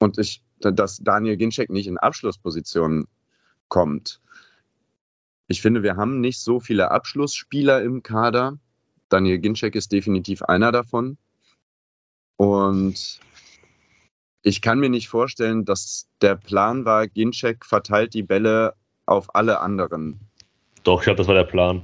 [0.01, 3.07] und ich, dass Daniel Ginczek nicht in Abschlusspositionen
[3.69, 4.21] kommt.
[5.51, 8.57] Ich finde, wir haben nicht so viele Abschlussspieler im Kader.
[9.09, 11.19] Daniel Ginczek ist definitiv einer davon.
[12.37, 13.19] Und
[14.43, 18.75] ich kann mir nicht vorstellen, dass der Plan war, Ginczek verteilt die Bälle
[19.07, 20.21] auf alle anderen.
[20.85, 21.83] Doch, ich glaube, das war der Plan.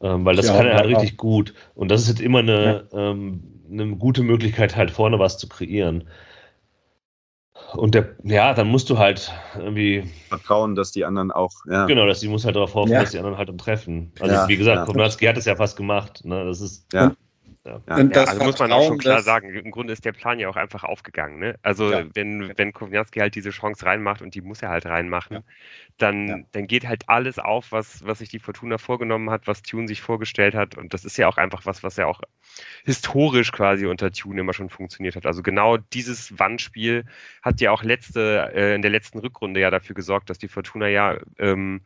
[0.00, 0.96] Ähm, weil das ja, kann er halt ja.
[0.96, 1.54] richtig gut.
[1.74, 3.10] Und das ist jetzt immer eine, ja.
[3.10, 6.04] ähm, eine gute Möglichkeit, halt vorne was zu kreieren.
[7.74, 10.04] Und der, ja, dann musst du halt irgendwie.
[10.28, 11.86] Vertrauen, dass die anderen auch, ja.
[11.86, 13.00] Genau, dass die muss halt darauf hoffen, ja.
[13.00, 14.12] dass die anderen halt dann treffen.
[14.20, 14.84] Also, ja, wie gesagt, ja.
[14.84, 16.24] Kownatski hat es ja fast gemacht.
[16.24, 16.44] Ne?
[16.44, 16.86] Das ist.
[16.92, 17.12] Ja.
[17.64, 17.80] Ja.
[17.96, 20.48] Und das also muss man auch schon klar sagen, im Grunde ist der Plan ja
[20.48, 21.38] auch einfach aufgegangen.
[21.38, 21.54] Ne?
[21.62, 22.04] Also ja.
[22.12, 25.42] wenn, wenn Kowniatski halt diese Chance reinmacht und die muss er halt reinmachen, ja.
[25.98, 29.86] Dann, dann geht halt alles auf, was, was sich die Fortuna vorgenommen hat, was Tune
[29.86, 30.76] sich vorgestellt hat.
[30.76, 32.20] Und das ist ja auch einfach was, was ja auch
[32.84, 35.26] historisch quasi unter Tune immer schon funktioniert hat.
[35.26, 37.04] Also genau dieses Wandspiel
[37.42, 40.88] hat ja auch letzte, äh, in der letzten Rückrunde ja dafür gesorgt, dass die Fortuna
[40.88, 41.82] ja ähm,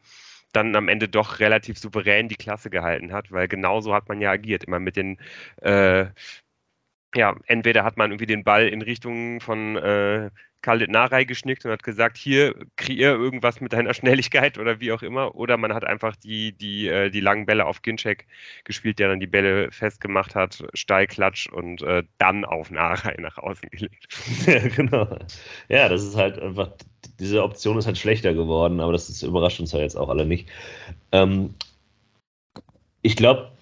[0.52, 4.30] dann am Ende doch relativ souverän die Klasse gehalten hat, weil genauso hat man ja
[4.30, 5.18] agiert, immer mit den
[5.62, 6.06] äh,
[7.14, 10.30] ja, entweder hat man irgendwie den Ball in Richtung von äh,
[10.62, 15.02] Khalid Narei geschnickt und hat gesagt, hier, kreier irgendwas mit deiner Schnelligkeit oder wie auch
[15.02, 15.34] immer.
[15.36, 18.26] Oder man hat einfach die, die, äh, die langen Bälle auf Ginczek
[18.64, 23.70] gespielt, der dann die Bälle festgemacht hat, Steilklatsch und äh, dann auf Narei nach außen
[23.70, 24.08] gelegt.
[24.46, 25.18] ja, genau.
[25.68, 26.72] Ja, das ist halt einfach,
[27.18, 30.26] diese Option ist halt schlechter geworden, aber das ist, überrascht uns ja jetzt auch alle
[30.26, 30.48] nicht.
[31.12, 31.54] Ähm,
[33.02, 33.52] ich glaube,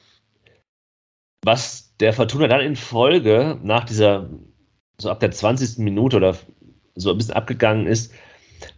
[1.45, 4.29] was der Fortuna dann in Folge nach dieser,
[4.99, 5.79] so ab der 20.
[5.79, 6.37] Minute oder
[6.95, 8.13] so ein bisschen abgegangen ist,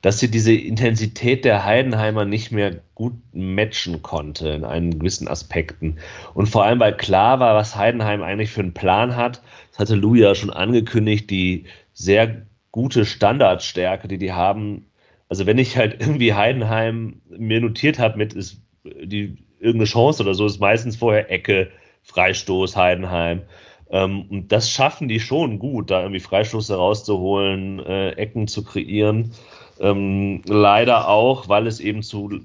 [0.02, 5.98] dass sie diese Intensität der Heidenheimer nicht mehr gut matchen konnte in einen gewissen Aspekten.
[6.34, 9.42] Und vor allem, weil klar war, was Heidenheim eigentlich für einen Plan hat.
[9.70, 14.84] Das hatte Lou ja schon angekündigt, die sehr gute Standardstärke, die die haben.
[15.30, 20.34] Also wenn ich halt irgendwie Heidenheim mir notiert habe mit ist die irgendeine Chance oder
[20.34, 21.70] so, ist meistens vorher Ecke,
[22.02, 23.42] Freistoß, Heidenheim.
[23.90, 29.32] Ähm, und das schaffen die schon gut, da irgendwie Freistoße rauszuholen, äh, Ecken zu kreieren.
[29.80, 32.40] Ähm, leider auch, weil es eben zu,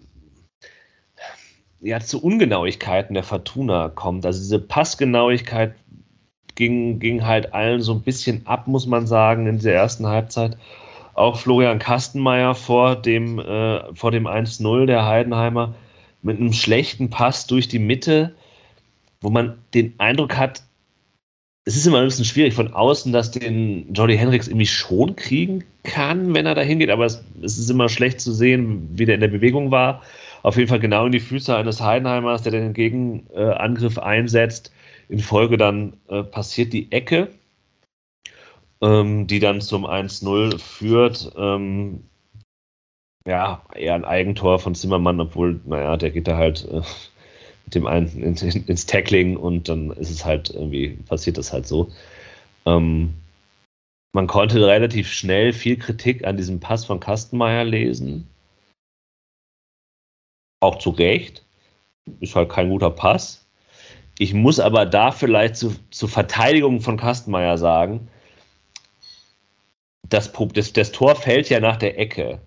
[1.82, 4.26] ja, zu Ungenauigkeiten der Fortuna kommt.
[4.26, 5.76] Also diese Passgenauigkeit
[6.56, 10.58] ging, ging halt allen so ein bisschen ab, muss man sagen, in der ersten Halbzeit.
[11.14, 15.74] Auch Florian Kastenmeier vor dem, äh, vor dem 1-0 der Heidenheimer
[16.22, 18.34] mit einem schlechten Pass durch die Mitte
[19.22, 20.64] wo man den Eindruck hat,
[21.64, 25.64] es ist immer ein bisschen schwierig von außen, dass den Jody Hendricks irgendwie schon kriegen
[25.84, 29.16] kann, wenn er da hingeht, aber es, es, ist immer schlecht zu sehen, wie der
[29.16, 30.02] in der Bewegung war.
[30.42, 34.74] Auf jeden Fall genau in die Füße eines Heidenheimers, der den Gegenangriff äh, einsetzt.
[35.12, 37.28] In Folge dann äh, passiert die Ecke,
[38.82, 41.34] ähm, die dann zum 1-0 führt.
[41.36, 42.06] Ähm,
[43.28, 46.82] ja, eher ein Eigentor von Zimmermann, obwohl, naja, der geht da halt äh,
[47.66, 51.52] mit dem einen in, in, ins Tackling und dann ist es halt irgendwie, passiert das
[51.52, 51.92] halt so.
[52.66, 53.14] Ähm,
[54.14, 58.30] man konnte relativ schnell viel Kritik an diesem Pass von Kastenmeier lesen.
[60.62, 61.44] Auch zu Recht.
[62.22, 63.41] Ist halt kein guter Pass.
[64.22, 68.08] Ich muss aber da vielleicht zu, zur Verteidigung von Kastenmeier sagen,
[70.08, 72.40] das, das, das Tor fällt ja nach der Ecke.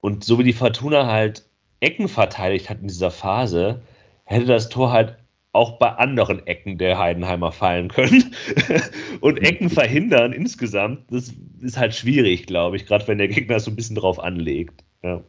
[0.00, 1.44] Und so wie die Fortuna halt
[1.80, 3.82] Ecken verteidigt hat in dieser Phase,
[4.24, 5.18] hätte das Tor halt
[5.52, 8.34] auch bei anderen Ecken der Heidenheimer fallen können.
[9.20, 13.70] und Ecken verhindern insgesamt, das ist halt schwierig, glaube ich, gerade wenn der Gegner so
[13.70, 14.82] ein bisschen drauf anlegt.
[15.02, 15.22] Ja.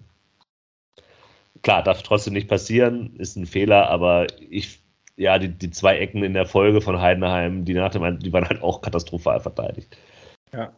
[1.61, 4.79] Klar, darf trotzdem nicht passieren, ist ein Fehler, aber ich,
[5.17, 8.47] ja, die, die zwei Ecken in der Folge von Heidenheim, die nach dem, die waren
[8.47, 9.97] halt auch katastrophal verteidigt.
[10.53, 10.71] Ja,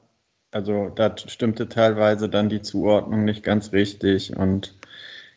[0.52, 4.76] also da stimmte teilweise dann die Zuordnung nicht ganz richtig und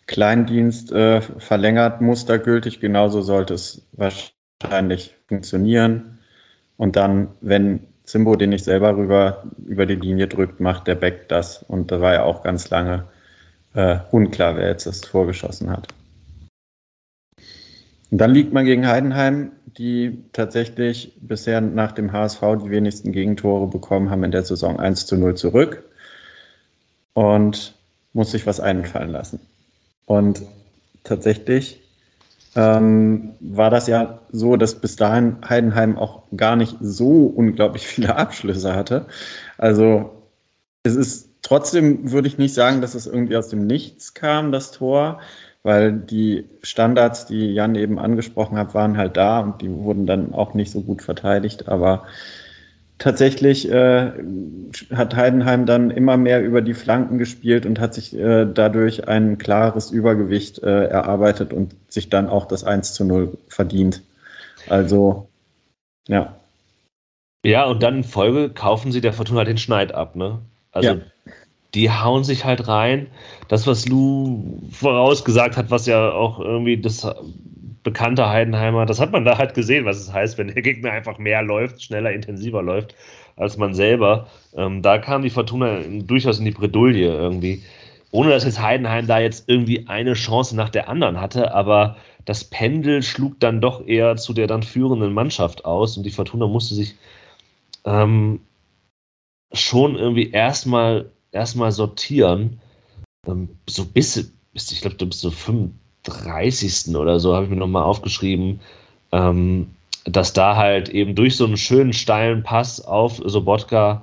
[0.07, 6.19] Kleindienst äh, verlängert mustergültig, genauso sollte es wahrscheinlich funktionieren.
[6.77, 11.29] Und dann, wenn Zimbo den nicht selber rüber über die Linie drückt, macht der Beck
[11.29, 11.63] das.
[11.65, 13.05] Und da war ja auch ganz lange
[13.75, 15.89] äh, unklar, wer jetzt das Tor geschossen hat.
[18.11, 23.67] Und dann liegt man gegen Heidenheim, die tatsächlich bisher nach dem HSV die wenigsten Gegentore
[23.67, 25.85] bekommen haben in der Saison 1 zu 0 zurück
[27.15, 27.75] und
[28.13, 29.41] muss sich was einfallen lassen.
[30.07, 30.43] Und
[31.05, 31.83] tatsächlich
[32.55, 38.17] ähm, war das ja so, dass bis dahin Heidenheim auch gar nicht so unglaublich viele
[38.17, 39.07] Abschlüsse hatte.
[39.59, 40.23] Also
[40.83, 44.71] es ist trotzdem, würde ich nicht sagen, dass es irgendwie aus dem Nichts kam, das
[44.71, 45.21] Tor
[45.67, 50.33] weil die Standards, die Jan eben angesprochen hat, waren halt da und die wurden dann
[50.33, 51.69] auch nicht so gut verteidigt.
[51.69, 52.05] Aber
[52.99, 54.13] tatsächlich äh,
[54.95, 59.39] hat Heidenheim dann immer mehr über die Flanken gespielt und hat sich äh, dadurch ein
[59.39, 64.03] klares Übergewicht äh, erarbeitet und sich dann auch das 1 zu 0 verdient.
[64.69, 65.29] Also,
[66.07, 66.37] ja.
[67.45, 70.39] Ja, und dann in Folge kaufen sie der Fortuna den Schneid ab, ne?
[70.71, 70.97] Also ja
[71.77, 73.07] die hauen sich halt rein.
[73.49, 77.07] Das, was Lou vorausgesagt hat, was ja auch irgendwie das
[77.83, 81.19] bekannte Heidenheimer, das hat man da halt gesehen, was es heißt, wenn der Gegner einfach
[81.19, 82.95] mehr läuft, schneller, intensiver läuft
[83.37, 84.27] als man selber.
[84.57, 87.63] Ähm, da kam die Fortuna durchaus in die Bredouille irgendwie.
[88.11, 92.45] Ohne dass jetzt Heidenheim da jetzt irgendwie eine Chance nach der anderen hatte, aber das
[92.45, 96.75] Pendel schlug dann doch eher zu der dann führenden Mannschaft aus und die Fortuna musste
[96.75, 96.95] sich
[97.85, 98.41] ähm,
[99.53, 102.61] schon irgendwie erstmal erstmal sortieren.
[103.27, 106.97] Ähm, so bis, bis ich glaube, bis zum 35.
[106.97, 108.61] oder so habe ich mir nochmal aufgeschrieben,
[109.13, 109.69] ähm,
[110.05, 114.03] dass da halt eben durch so einen schönen steilen Pass auf Sobotka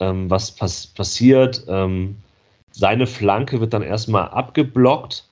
[0.00, 1.64] ähm, was pass passiert.
[2.70, 5.24] Seine Flanke wird dann erstmal abgeblockt.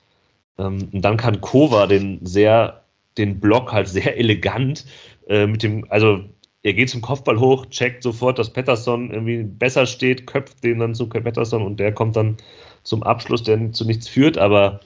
[0.57, 2.81] Und dann kann Kova den sehr,
[3.17, 4.85] den Block halt sehr elegant
[5.27, 6.23] äh, mit dem, also
[6.63, 10.95] er geht zum Kopfball hoch, checkt sofort, dass Pettersson irgendwie besser steht, köpft den dann
[10.95, 12.37] zu Pettersson und der kommt dann
[12.83, 14.79] zum Abschluss, der zu nichts führt, aber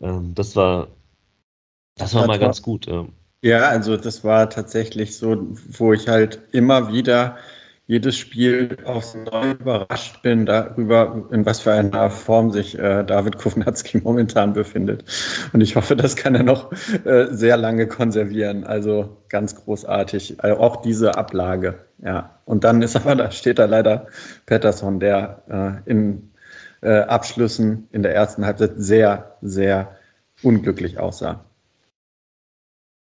[0.00, 0.88] ähm, das war,
[1.96, 2.86] das war das mal war, ganz gut.
[2.86, 3.06] Ja.
[3.42, 5.36] ja, also das war tatsächlich so,
[5.68, 7.36] wo ich halt immer wieder
[7.86, 13.36] jedes Spiel aufs Neue überrascht bin darüber, in was für einer Form sich äh, David
[13.36, 15.04] Kovnatski momentan befindet.
[15.52, 16.72] Und ich hoffe, das kann er noch
[17.04, 18.64] äh, sehr lange konservieren.
[18.64, 20.42] Also ganz großartig.
[20.42, 21.78] Also auch diese Ablage.
[22.02, 22.38] Ja.
[22.46, 24.06] Und dann ist aber, da steht da leider
[24.46, 26.30] Pettersson, der äh, in
[26.80, 29.96] äh, Abschlüssen in der ersten Halbzeit sehr, sehr
[30.42, 31.44] unglücklich aussah.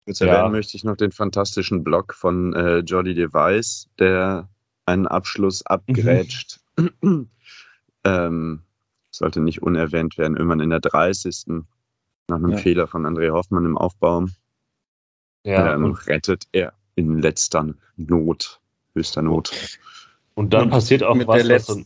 [0.06, 0.48] Jetzt erwähnen ja.
[0.48, 4.48] möchte ich noch den fantastischen Block von äh, Jordi Device, der
[4.86, 6.60] einen Abschluss abgrätscht.
[6.76, 7.28] Mhm.
[8.04, 8.62] ähm,
[9.10, 10.36] sollte nicht unerwähnt werden.
[10.36, 11.64] Irgendwann in der 30.
[12.28, 12.56] nach einem ja.
[12.56, 14.26] Fehler von André Hoffmann im Aufbau.
[15.44, 18.60] Ja, ähm, rettet er in letzter Not,
[18.94, 19.52] höchster Not.
[20.34, 21.84] Und dann und passiert auch was, was,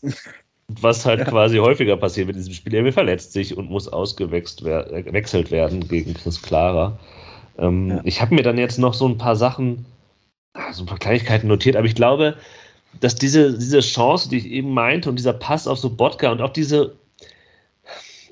[0.68, 1.24] was, halt ja.
[1.26, 2.74] quasi häufiger passiert mit diesem Spiel.
[2.74, 6.98] Er verletzt sich und muss ausgewechselt werden gegen Chris Clara.
[7.58, 8.00] Ähm, ja.
[8.04, 9.84] Ich habe mir dann jetzt noch so ein paar Sachen,
[10.72, 12.36] so ein paar Kleinigkeiten notiert, aber ich glaube,
[13.00, 16.52] dass diese, diese Chance, die ich eben meinte, und dieser Pass auf Sobotka und auch
[16.52, 16.96] diese,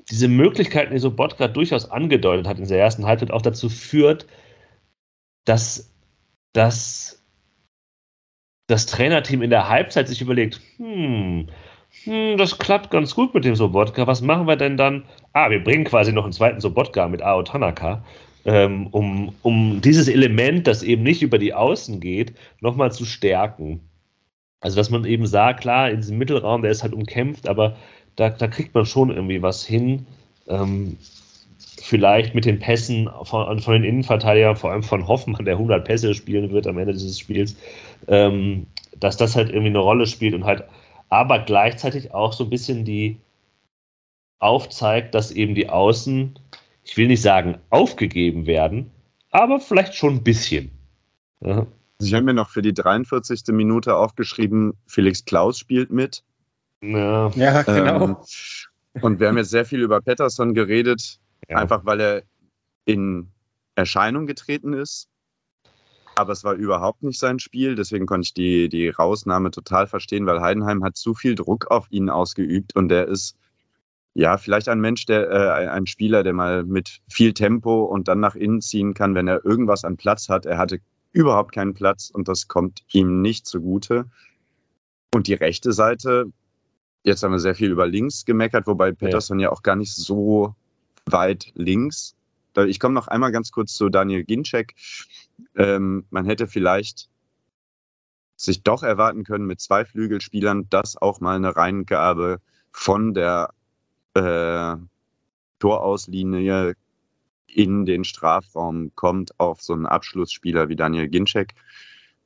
[0.09, 4.25] diese Möglichkeiten, die Sobotka durchaus angedeutet hat in der ersten Halbzeit, auch dazu führt,
[5.45, 5.93] dass,
[6.53, 7.23] dass
[8.67, 11.47] das Trainerteam in der Halbzeit sich überlegt, hm,
[12.03, 14.07] hm, das klappt ganz gut mit dem Sobotka.
[14.07, 15.05] Was machen wir denn dann?
[15.33, 18.03] Ah, wir bringen quasi noch einen zweiten Sobotka mit Ao Tanaka,
[18.45, 23.81] ähm, um, um dieses Element, das eben nicht über die Außen geht, nochmal zu stärken.
[24.59, 27.75] Also, dass man eben sagt, klar, in diesem Mittelraum, der ist halt umkämpft, aber
[28.15, 30.07] da, da kriegt man schon irgendwie was hin.
[30.47, 30.97] Ähm,
[31.87, 36.13] vielleicht mit den Pässen von, von den Innenverteidigern, vor allem von Hoffmann, der 100 Pässe
[36.13, 37.55] spielen wird am Ende dieses Spiels,
[38.07, 38.67] ähm,
[38.99, 40.63] dass das halt irgendwie eine Rolle spielt und halt
[41.09, 43.17] aber gleichzeitig auch so ein bisschen die
[44.39, 46.37] aufzeigt, dass eben die Außen,
[46.83, 48.91] ich will nicht sagen aufgegeben werden,
[49.31, 50.71] aber vielleicht schon ein bisschen.
[51.41, 51.65] Ja.
[51.99, 53.41] Also ich habe mir noch für die 43.
[53.47, 56.23] Minute aufgeschrieben, Felix Klaus spielt mit.
[56.81, 58.03] Ja, ja genau.
[58.03, 58.17] Ähm,
[59.01, 61.57] und wir haben jetzt sehr viel über Pettersson geredet, ja.
[61.57, 62.23] einfach weil er
[62.85, 63.31] in
[63.75, 65.07] Erscheinung getreten ist.
[66.15, 70.25] Aber es war überhaupt nicht sein Spiel, deswegen konnte ich die, die Rausnahme total verstehen,
[70.25, 73.35] weil Heidenheim hat zu viel Druck auf ihn ausgeübt und der ist
[74.15, 78.19] ja vielleicht ein Mensch, der äh, ein Spieler, der mal mit viel Tempo und dann
[78.19, 80.47] nach innen ziehen kann, wenn er irgendwas an Platz hat.
[80.47, 80.79] Er hatte
[81.11, 84.05] überhaupt keinen Platz und das kommt ihm nicht zugute.
[85.13, 86.25] Und die rechte Seite,
[87.03, 89.95] jetzt haben wir sehr viel über links gemeckert, wobei Pettersson ja, ja auch gar nicht
[89.95, 90.55] so
[91.05, 92.15] weit links.
[92.67, 94.73] Ich komme noch einmal ganz kurz zu Daniel Ginczek
[95.55, 97.09] ähm, man hätte vielleicht
[98.35, 102.39] sich doch erwarten können mit zwei Flügelspielern, dass auch mal eine Reingabe
[102.71, 103.53] von der
[104.13, 104.75] äh,
[105.59, 106.75] Torauslinie
[107.47, 111.53] in den Strafraum kommt auf so einen Abschlussspieler wie Daniel Ginczek.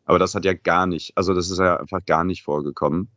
[0.06, 3.10] Aber das hat ja gar nicht, also das ist ja einfach gar nicht vorgekommen.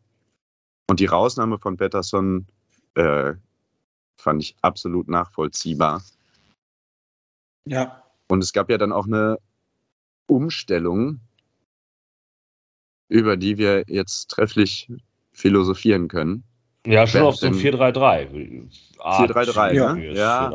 [0.88, 2.46] Und die Rausnahme von Pettersson
[2.94, 3.32] äh,
[4.16, 6.02] fand ich absolut nachvollziehbar.
[7.66, 8.04] Ja.
[8.28, 9.38] Und es gab ja dann auch eine
[10.26, 11.20] Umstellung,
[13.08, 14.90] über die wir jetzt trefflich
[15.32, 16.44] philosophieren können.
[16.86, 18.68] Ja, schon auf so ein 4-3-3.
[18.98, 20.12] 4-3-3, ne?
[20.14, 20.50] Ja.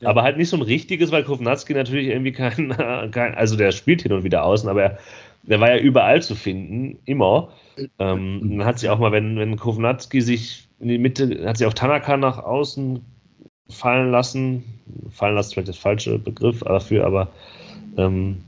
[0.00, 0.02] 4-3-3.
[0.02, 0.08] Ja.
[0.08, 2.70] Aber halt nicht so ein richtiges, weil Kovnatski natürlich irgendwie kein,
[3.10, 4.98] kein, also der spielt hin und wieder außen, aber er,
[5.42, 7.48] der war ja überall zu finden, immer.
[7.98, 11.66] Ähm, dann hat sich auch mal, wenn, wenn Kovnatski sich in die Mitte, hat sich
[11.66, 13.04] auch Tanaka nach außen
[13.70, 14.64] fallen lassen.
[15.10, 17.28] Fallen lassen ist vielleicht das falsche Begriff dafür, aber
[17.96, 18.38] ähm,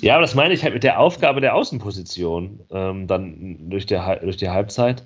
[0.00, 4.16] ja, aber das meine ich halt mit der Aufgabe der Außenposition ähm, dann durch, der,
[4.16, 5.02] durch die Halbzeit.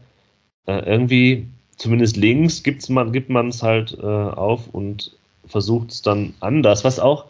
[0.66, 1.46] Äh, irgendwie,
[1.76, 5.16] zumindest links, gibt's man, gibt man es halt äh, auf und
[5.50, 7.26] versucht es dann anders, was auch,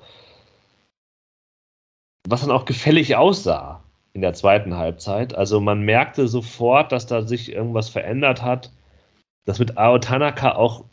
[2.28, 5.35] was dann auch gefällig aussah in der zweiten Halbzeit.
[5.35, 8.70] Also man merkte sofort, dass da sich irgendwas verändert hat,
[9.46, 10.85] dass mit Ao Tanaka auch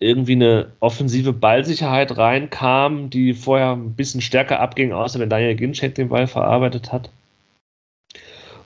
[0.00, 5.94] irgendwie eine offensive Ballsicherheit reinkam, die vorher ein bisschen stärker abging, außer wenn Daniel Ginczek
[5.94, 7.10] den Ball verarbeitet hat.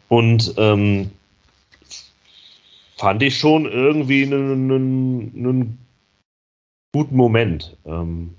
[0.08, 1.10] Und ähm,
[2.96, 5.83] fand ich schon irgendwie einen, einen, einen
[6.94, 7.76] guten Moment.
[7.84, 8.36] Ähm.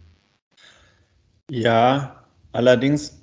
[1.51, 3.21] Ja, allerdings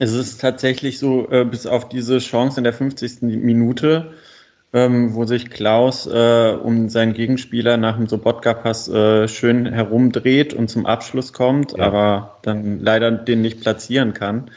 [0.00, 3.22] ist es tatsächlich so, äh, bis auf diese Chance in der 50.
[3.22, 4.14] Minute,
[4.72, 10.68] ähm, wo sich Klaus äh, um seinen Gegenspieler nach dem Sobotka-Pass äh, schön herumdreht und
[10.68, 11.84] zum Abschluss kommt, ja.
[11.84, 14.50] aber dann leider den nicht platzieren kann.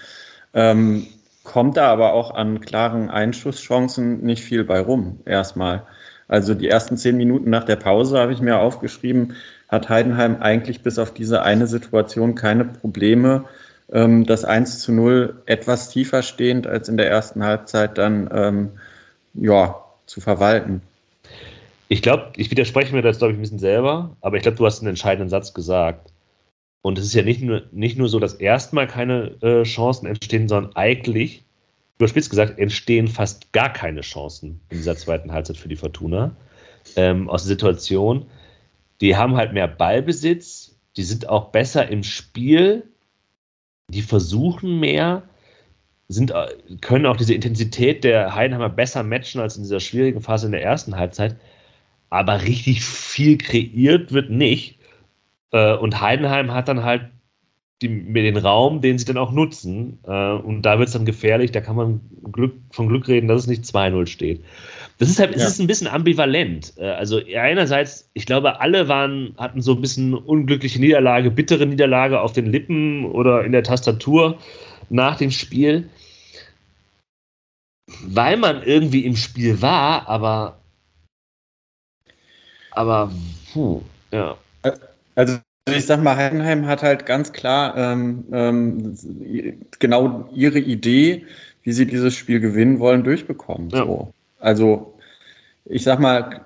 [0.56, 1.06] Ähm,
[1.43, 5.84] kommt da aber auch an klaren Einschusschancen nicht viel bei rum, erstmal.
[6.31, 9.35] Also die ersten zehn Minuten nach der Pause habe ich mir aufgeschrieben,
[9.67, 13.43] hat Heidenheim eigentlich bis auf diese eine Situation keine Probleme,
[13.91, 18.69] ähm, das 1 zu 0 etwas tiefer stehend als in der ersten Halbzeit dann ähm,
[19.33, 20.81] ja, zu verwalten.
[21.89, 24.65] Ich glaube, ich widerspreche mir das, glaube ich, ein bisschen selber, aber ich glaube, du
[24.65, 26.13] hast einen entscheidenden Satz gesagt.
[26.81, 30.47] Und es ist ja nicht nur, nicht nur so, dass erstmal keine äh, Chancen entstehen,
[30.47, 31.43] sondern eigentlich,
[32.01, 36.36] überspitzt gesagt, entstehen fast gar keine Chancen in dieser zweiten Halbzeit für die Fortuna.
[36.95, 38.26] Ähm, aus der Situation,
[39.01, 42.89] die haben halt mehr Ballbesitz, die sind auch besser im Spiel,
[43.88, 45.23] die versuchen mehr,
[46.07, 46.47] sind, äh,
[46.82, 50.63] können auch diese Intensität der Heidenheimer besser matchen als in dieser schwierigen Phase in der
[50.63, 51.36] ersten Halbzeit.
[52.09, 54.80] Aber richtig viel kreiert wird nicht.
[55.51, 57.09] Äh, und Heidenheim hat dann halt
[57.82, 59.99] die, den Raum, den sie dann auch nutzen.
[60.05, 61.51] Äh, und da wird es dann gefährlich.
[61.51, 62.01] Da kann man
[62.32, 64.43] Glück, von Glück reden, dass es nicht 2-0 steht.
[64.99, 65.38] Das ist halt, ja.
[65.38, 66.77] es ist ein bisschen ambivalent.
[66.77, 72.34] Also einerseits, ich glaube, alle waren, hatten so ein bisschen unglückliche Niederlage, bittere Niederlage auf
[72.34, 74.38] den Lippen oder in der Tastatur
[74.89, 75.89] nach dem Spiel
[78.03, 80.57] weil man irgendwie im Spiel war, aber
[82.71, 83.11] aber
[83.51, 84.38] puh, ja.
[85.15, 88.97] Also Also ich sag mal, Heidenheim hat halt ganz klar ähm, ähm,
[89.80, 91.26] genau ihre Idee,
[91.62, 93.70] wie sie dieses Spiel gewinnen wollen, durchbekommen.
[93.70, 93.86] Ja.
[93.86, 94.14] So.
[94.39, 94.97] Also
[95.66, 96.45] ich sag mal,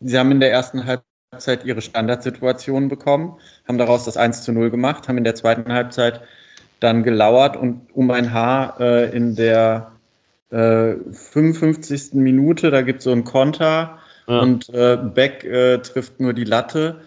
[0.00, 4.70] sie haben in der ersten Halbzeit ihre Standardsituationen bekommen, haben daraus das 1 zu 0
[4.70, 6.20] gemacht, haben in der zweiten Halbzeit
[6.80, 9.92] dann gelauert und um ein Haar äh, in der
[10.50, 12.14] äh, 55.
[12.14, 14.40] Minute, da gibt es so einen Konter ja.
[14.40, 17.00] und äh, Beck äh, trifft nur die Latte.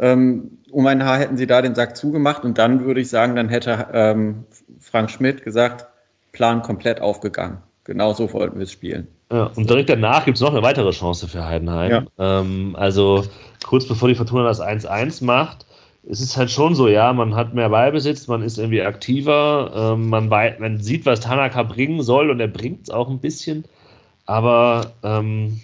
[0.00, 3.36] Ähm, um ein Haar hätten sie da den Sack zugemacht und dann würde ich sagen,
[3.36, 4.44] dann hätte ähm,
[4.80, 5.86] Frank Schmidt gesagt,
[6.32, 7.58] Plan komplett aufgegangen.
[7.84, 9.08] Genau so wollten wir es spielen.
[9.30, 12.08] Ja, und direkt danach gibt es noch eine weitere Chance für Heidenheim.
[12.18, 12.40] Ja.
[12.40, 13.24] Ähm, also
[13.64, 15.66] kurz bevor die Fortuna das 1-1 macht,
[16.08, 20.08] es ist halt schon so, ja, man hat mehr Ballbesitz, man ist irgendwie aktiver, ähm,
[20.08, 23.64] man, man, sieht, was Tanaka bringen soll und er bringt es auch ein bisschen,
[24.26, 25.60] aber ähm,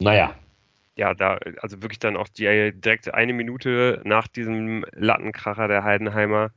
[0.00, 0.34] naja.
[0.98, 6.50] Ja, da, also wirklich dann auch die direkt eine Minute nach diesem Lattenkracher der Heidenheimer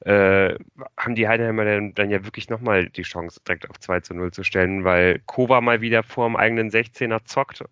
[0.00, 0.54] äh,
[0.98, 4.32] haben die Heidenheimer dann, dann ja wirklich nochmal die Chance, direkt auf 2 zu 0
[4.32, 7.64] zu stellen, weil Kova mal wieder vor dem eigenen 16er zockt.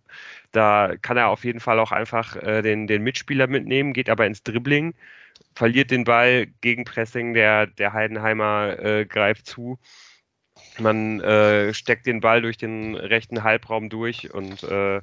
[0.53, 4.27] Da kann er auf jeden Fall auch einfach äh, den, den Mitspieler mitnehmen, geht aber
[4.27, 4.95] ins Dribbling,
[5.55, 9.79] verliert den Ball gegen Pressing, der, der Heidenheimer äh, greift zu.
[10.79, 15.01] Man äh, steckt den Ball durch den rechten Halbraum durch und äh,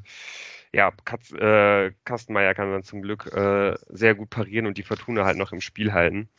[0.74, 5.26] ja, Katz, äh, Kastenmeier kann dann zum Glück äh, sehr gut parieren und die Fortuna
[5.26, 6.30] halt noch im Spiel halten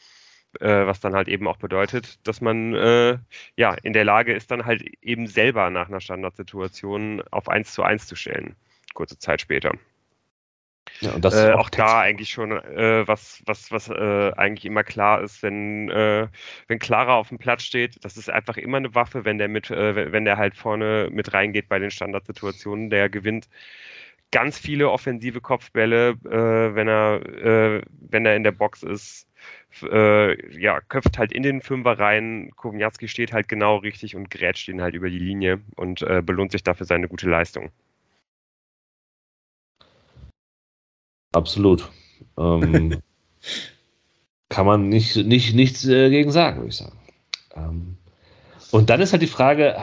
[0.61, 3.19] äh, was dann halt eben auch bedeutet, dass man äh,
[3.57, 7.83] ja in der Lage ist, dann halt eben selber nach einer Standardsituation auf 1 zu
[7.83, 8.57] 1 zu stellen,
[8.95, 9.73] kurze Zeit später.
[11.01, 14.83] Ja, und das äh, auch, da eigentlich schon äh, was, was, was äh, eigentlich immer
[14.83, 16.27] klar ist, wenn, äh,
[16.67, 19.71] wenn Clara auf dem Platz steht, das ist einfach immer eine Waffe, wenn der mit,
[19.71, 23.49] äh, wenn der halt vorne mit reingeht bei den Standardsituationen, der gewinnt
[24.33, 29.29] ganz viele offensive Kopfbälle, äh, wenn er, wenn er in der Box ist
[29.83, 32.51] äh, ja, köpft halt in den Fünfer rein.
[32.57, 36.53] Kowniatski steht halt genau richtig und grätscht ihn halt über die Linie und äh, belohnt
[36.53, 37.71] sich dafür seine gute Leistung.
[41.33, 41.91] Absolut.
[42.39, 43.01] Ähm,
[44.49, 46.99] kann man nicht, nicht, nichts äh, gegen sagen, würde ich sagen.
[47.55, 47.97] Ähm,
[48.71, 49.75] und dann ist halt die Frage,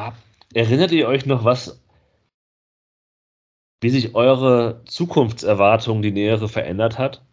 [0.54, 1.79] erinnert ihr euch noch, was,
[3.82, 7.24] wie sich eure Zukunftserwartung, die nähere, verändert hat?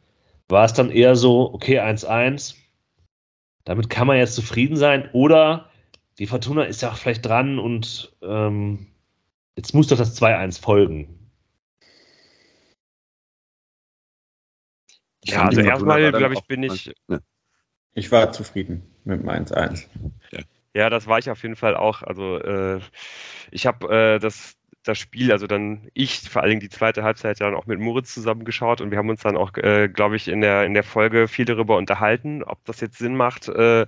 [0.48, 2.56] war es dann eher so, okay, 1-1,
[3.64, 5.70] damit kann man jetzt zufrieden sein oder
[6.18, 8.86] die Fortuna ist ja auch vielleicht dran und ähm,
[9.56, 11.30] jetzt muss doch das 2-1 folgen.
[15.24, 16.94] Ja, also erstmal, glaube ich, bin ich.
[17.08, 17.20] Ne.
[17.94, 19.88] Ich war zufrieden mit dem 1-1.
[20.72, 20.88] Ja.
[20.88, 22.02] das war ich auf jeden Fall auch.
[22.02, 22.80] Also äh,
[23.50, 24.56] ich habe äh, das
[24.88, 28.14] das Spiel, also dann ich, vor allen Dingen die zweite Halbzeit dann auch mit Moritz
[28.14, 31.28] zusammengeschaut und wir haben uns dann auch, äh, glaube ich, in der, in der Folge
[31.28, 33.86] viel darüber unterhalten, ob das jetzt Sinn macht, äh,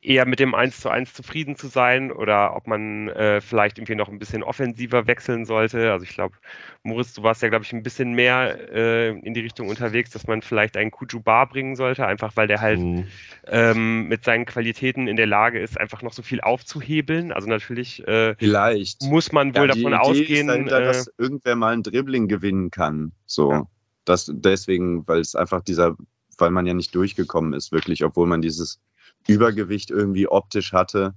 [0.00, 3.96] eher mit dem 1 zu 1 zufrieden zu sein oder ob man äh, vielleicht irgendwie
[3.96, 5.90] noch ein bisschen offensiver wechseln sollte.
[5.90, 6.36] Also ich glaube,
[6.84, 10.26] Moritz, du warst ja, glaube ich, ein bisschen mehr äh, in die Richtung unterwegs, dass
[10.26, 13.06] man vielleicht einen Kujubar bringen sollte, einfach weil der halt mhm.
[13.46, 17.32] ähm, mit seinen Qualitäten in der Lage ist, einfach noch so viel aufzuhebeln.
[17.32, 19.02] Also natürlich äh, vielleicht.
[19.02, 22.70] muss man wohl ja, davon Idee ausgehen, dahinter, dass äh, irgendwer mal ein Dribbling gewinnen
[22.70, 23.12] kann.
[23.26, 23.50] So.
[23.50, 23.66] Ja.
[24.04, 25.96] Das deswegen, weil es einfach dieser,
[26.38, 28.80] weil man ja nicht durchgekommen ist, wirklich, obwohl man dieses
[29.28, 31.14] Übergewicht irgendwie optisch hatte,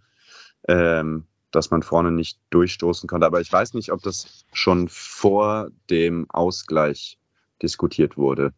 [0.67, 3.25] ähm, dass man vorne nicht durchstoßen konnte.
[3.25, 7.17] Aber ich weiß nicht, ob das schon vor dem Ausgleich
[7.61, 8.53] diskutiert wurde.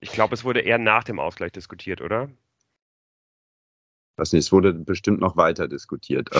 [0.00, 2.30] Ich glaube, es wurde eher nach dem Ausgleich diskutiert, oder?
[4.16, 6.30] weiß nicht, es wurde bestimmt noch weiter diskutiert.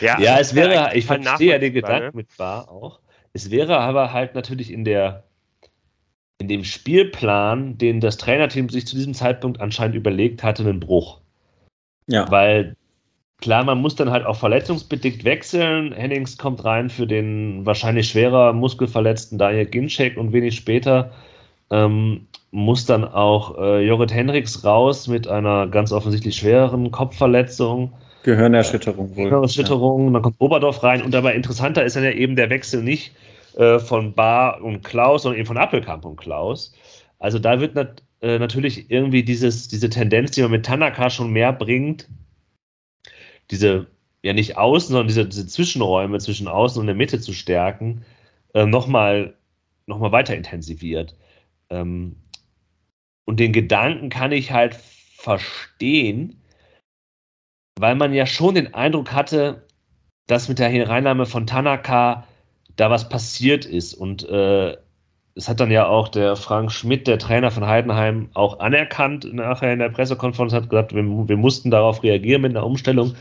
[0.00, 2.12] ja, ja, es wäre, ich verstehe ja den Gedanken ne?
[2.14, 3.00] mit Bar auch.
[3.32, 5.24] Es wäre aber halt natürlich in der
[6.42, 11.20] in dem Spielplan, den das Trainerteam sich zu diesem Zeitpunkt anscheinend überlegt hatte, einen Bruch.
[12.08, 12.28] Ja.
[12.30, 12.74] Weil
[13.40, 15.92] klar, man muss dann halt auch verletzungsbedingt wechseln.
[15.92, 21.12] Hennings kommt rein für den wahrscheinlich schwerer muskelverletzten Daniel Ginczek und wenig später
[21.70, 27.92] ähm, muss dann auch äh, Jorrit Henriks raus mit einer ganz offensichtlich schwereren Kopfverletzung.
[28.24, 29.26] Gehirnerschütterung wohl.
[29.26, 30.12] Gehirnerschütterung, ja.
[30.14, 33.12] dann kommt Oberdorf rein und dabei interessanter ist dann ja eben der Wechsel nicht
[33.56, 36.74] äh, von Bar und Klaus, sondern eben von Appelkamp und Klaus.
[37.18, 41.32] Also da wird nat äh, natürlich irgendwie dieses, diese Tendenz, die man mit Tanaka schon
[41.32, 42.08] mehr bringt,
[43.50, 43.86] diese,
[44.22, 48.04] ja nicht außen, sondern diese, diese Zwischenräume zwischen außen und der Mitte zu stärken,
[48.54, 49.34] äh, nochmal
[49.86, 51.16] noch mal weiter intensiviert.
[51.70, 52.16] Ähm,
[53.24, 56.40] und den Gedanken kann ich halt verstehen,
[57.78, 59.66] weil man ja schon den Eindruck hatte,
[60.26, 62.26] dass mit der Hereinnahme von Tanaka
[62.76, 63.94] da was passiert ist.
[63.94, 64.76] Und äh,
[65.34, 69.72] es hat dann ja auch der Frank Schmidt, der Trainer von Heidenheim, auch anerkannt nachher
[69.72, 73.14] in der Pressekonferenz, hat gesagt, wir, wir mussten darauf reagieren mit einer Umstellung.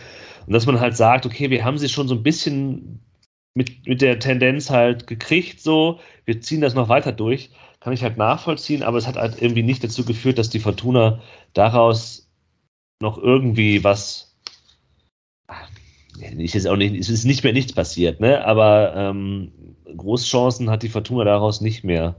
[0.45, 2.99] Und dass man halt sagt, okay, wir haben sie schon so ein bisschen
[3.53, 8.03] mit, mit der Tendenz halt gekriegt, so, wir ziehen das noch weiter durch, kann ich
[8.03, 11.21] halt nachvollziehen, aber es hat halt irgendwie nicht dazu geführt, dass die Fortuna
[11.53, 12.29] daraus
[13.01, 14.35] noch irgendwie was.
[16.21, 18.45] Jetzt auch nicht, es ist nicht mehr nichts passiert, ne?
[18.45, 19.51] Aber ähm,
[19.97, 22.15] Großchancen hat die Fortuna daraus nicht mehr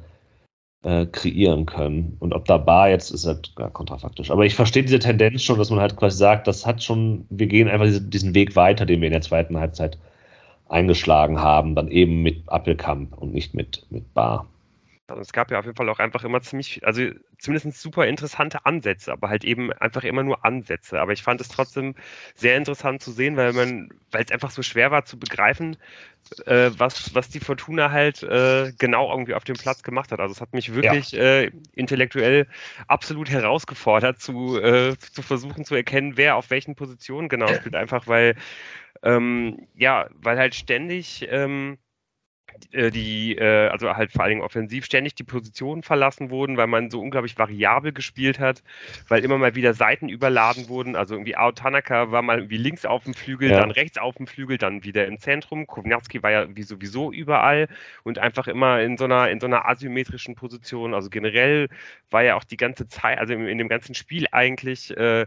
[0.83, 2.17] äh, kreieren können.
[2.19, 4.31] Und ob da Bar jetzt ist halt gar kontrafaktisch.
[4.31, 7.47] Aber ich verstehe diese Tendenz schon, dass man halt quasi sagt, das hat schon, wir
[7.47, 9.99] gehen einfach diesen Weg weiter, den wir in der zweiten Halbzeit
[10.69, 14.47] eingeschlagen haben, dann eben mit Appelkamp und nicht mit, mit Bar.
[15.09, 17.03] Es gab ja auf jeden Fall auch einfach immer ziemlich, also
[17.39, 21.01] zumindest super interessante Ansätze, aber halt eben einfach immer nur Ansätze.
[21.01, 21.95] Aber ich fand es trotzdem
[22.35, 25.77] sehr interessant zu sehen, weil man, weil es einfach so schwer war zu begreifen,
[26.47, 30.21] äh, was, was die Fortuna halt äh, genau irgendwie auf dem Platz gemacht hat.
[30.21, 31.23] Also es hat mich wirklich ja.
[31.23, 32.47] äh, intellektuell
[32.87, 37.75] absolut herausgefordert, zu, äh, zu versuchen zu erkennen, wer auf welchen Positionen genau spielt.
[37.75, 38.37] Einfach weil,
[39.03, 41.82] ähm, ja, weil halt ständig ähm, äh,
[42.73, 46.91] die, äh, also halt vor allen Dingen offensiv, ständig die Positionen verlassen wurden, weil man
[46.91, 48.63] so unglaublich variabel gespielt hat,
[49.09, 50.97] weil immer mal wieder Seiten überladen wurden.
[50.97, 53.61] Also irgendwie Ao Tanaka war mal irgendwie links auf dem Flügel, ja.
[53.61, 55.67] dann rechts auf dem Flügel, dann wieder im Zentrum.
[55.67, 57.69] Kovnatski war ja wie sowieso überall
[58.05, 60.95] und einfach immer in so einer, in so einer asymmetrischen Position.
[60.95, 61.69] Also generell
[62.11, 65.27] war ja auch die ganze Zeit, also in, in dem ganzen Spiel eigentlich äh,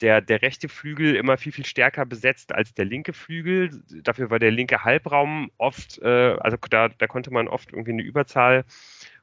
[0.00, 3.70] der, der rechte Flügel immer viel, viel stärker besetzt als der linke Flügel.
[4.02, 8.02] Dafür war der linke Halbraum oft, äh, also da, da konnte man oft irgendwie eine
[8.02, 8.64] Überzahl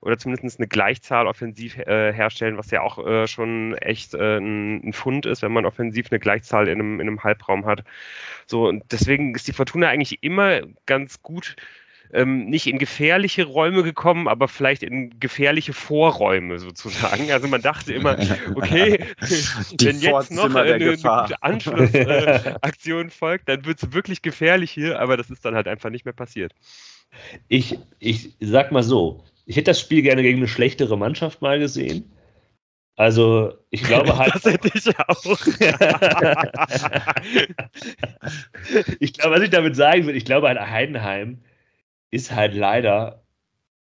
[0.01, 4.88] oder zumindest eine Gleichzahl offensiv äh, herstellen, was ja auch äh, schon echt äh, ein,
[4.88, 7.84] ein, Fund ist, wenn man offensiv eine Gleichzahl in einem, in einem Halbraum hat.
[8.45, 11.55] So, und deswegen ist die Fortuna eigentlich immer ganz gut
[12.14, 17.32] ähm, nicht in gefährliche Räume gekommen, aber vielleicht in gefährliche Vorräume sozusagen.
[17.32, 18.18] Also man dachte immer,
[18.55, 19.03] okay,
[19.80, 24.99] wenn jetzt noch eine, eine gute Anschlussaktion äh, folgt, dann wird es wirklich gefährlich hier,
[24.99, 26.53] aber das ist dann halt einfach nicht mehr passiert.
[27.47, 31.57] Ich, ich sag mal so, ich hätte das Spiel gerne gegen eine schlechtere Mannschaft mal
[31.59, 32.11] gesehen.
[32.95, 34.36] Also, ich glaube halt.
[34.36, 35.24] Das hätte ich auch.
[38.99, 41.39] ich glaube, was ich damit sagen will, ich glaube halt Heidenheim
[42.14, 43.24] ist halt leider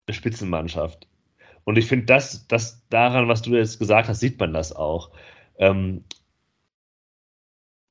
[0.07, 1.07] eine Spitzenmannschaft.
[1.65, 5.11] Und ich finde, das, das daran, was du jetzt gesagt hast, sieht man das auch.
[5.59, 6.05] Ähm,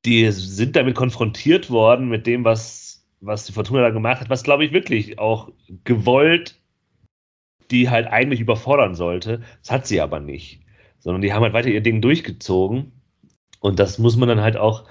[0.04, 4.44] die sind damit konfrontiert worden mit dem, was, was die Fortuna da gemacht hat, was
[4.44, 5.50] glaube ich wirklich auch
[5.84, 6.60] gewollt
[7.70, 9.42] die halt eigentlich überfordern sollte.
[9.62, 10.60] Das hat sie aber nicht.
[10.98, 12.92] Sondern die haben halt weiter ihr Ding durchgezogen.
[13.60, 14.84] Und das muss man dann halt auch,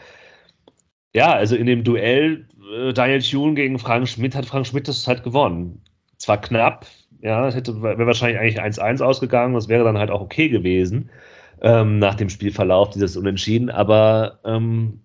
[1.13, 2.47] ja, also in dem Duell
[2.93, 5.81] Daniel Thune gegen Frank Schmidt hat Frank Schmidt das halt gewonnen.
[6.17, 6.85] Zwar knapp,
[7.21, 11.09] ja, das hätte wäre wahrscheinlich eigentlich 1-1 ausgegangen, das wäre dann halt auch okay gewesen
[11.61, 15.01] ähm, nach dem Spielverlauf, dieses Unentschieden, aber ähm,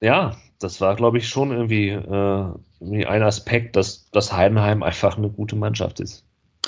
[0.00, 2.44] ja, das war, glaube ich, schon irgendwie, äh,
[2.80, 6.24] irgendwie ein Aspekt, dass, dass Heidenheim einfach eine gute Mannschaft ist.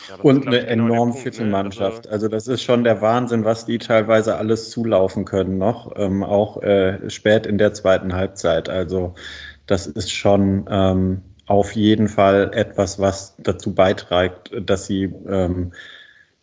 [0.08, 1.50] Ja, und eine genau enorm fitte ne?
[1.50, 2.06] Mannschaft.
[2.06, 6.22] Also, also, das ist schon der Wahnsinn, was die teilweise alles zulaufen können noch, ähm,
[6.22, 8.68] auch äh, spät in der zweiten Halbzeit.
[8.68, 9.14] Also
[9.70, 15.72] das ist schon ähm, auf jeden Fall etwas, was dazu beiträgt, dass sie, ähm,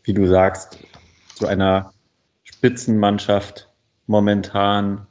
[0.03, 0.77] wie du sagst,
[1.35, 1.91] zu einer
[2.43, 3.69] Spitzenmannschaft
[4.05, 5.05] momentan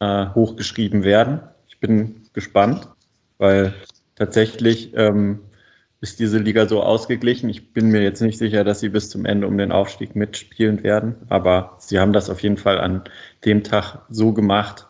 [0.00, 1.40] äh, hochgeschrieben werden.
[1.66, 2.88] Ich bin gespannt,
[3.38, 3.72] weil
[4.16, 5.40] tatsächlich ähm,
[6.02, 7.48] ist diese Liga so ausgeglichen.
[7.48, 10.82] Ich bin mir jetzt nicht sicher, dass sie bis zum Ende um den Aufstieg mitspielen
[10.82, 13.02] werden, aber sie haben das auf jeden Fall an
[13.46, 14.86] dem Tag so gemacht,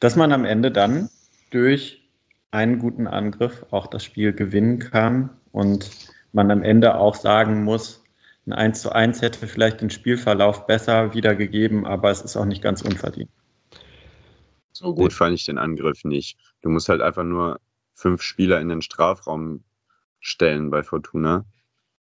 [0.00, 1.08] dass man am Ende dann
[1.52, 2.08] durch
[2.50, 5.90] einen guten Angriff auch das Spiel gewinnen kann und
[6.32, 8.02] man am Ende auch sagen muss,
[8.46, 12.62] ein 1 zu 1 hätte vielleicht den Spielverlauf besser wiedergegeben, aber es ist auch nicht
[12.62, 13.30] ganz unverdient.
[14.72, 16.38] So gut fand ich den Angriff nicht.
[16.62, 17.60] Du musst halt einfach nur
[17.94, 19.62] fünf Spieler in den Strafraum
[20.18, 21.44] stellen bei Fortuna.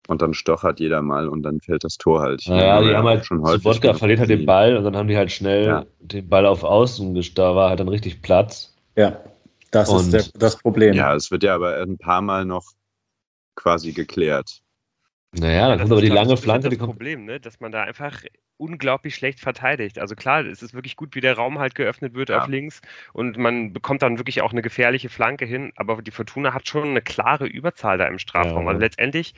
[0.09, 2.45] Und dann stochert jeder mal und dann fällt das Tor halt.
[2.47, 3.65] Naja, die haben halt schon häufig.
[3.65, 5.87] Wodka verliert halt den Ball und dann haben die halt schnell ja.
[6.01, 8.76] den Ball auf Außen, da war halt dann richtig Platz.
[8.97, 9.23] Ja,
[9.71, 10.95] das und, ist der, das Problem.
[10.95, 12.73] Ja, es wird ja aber ein paar Mal noch
[13.55, 14.63] quasi geklärt.
[15.33, 16.71] Naja, dann kommt aber die lange Flanke.
[16.71, 17.41] Das Problem, ne?
[17.41, 18.23] dass man da einfach
[18.59, 19.99] unglaublich schlecht verteidigt.
[19.99, 22.41] Also klar, es ist wirklich gut, wie der Raum halt geöffnet wird ja.
[22.41, 22.81] auf links
[23.13, 26.89] und man bekommt dann wirklich auch eine gefährliche Flanke hin, aber die Fortuna hat schon
[26.89, 28.65] eine klare Überzahl da im Strafraum.
[28.65, 28.69] Ja.
[28.71, 29.35] Also letztendlich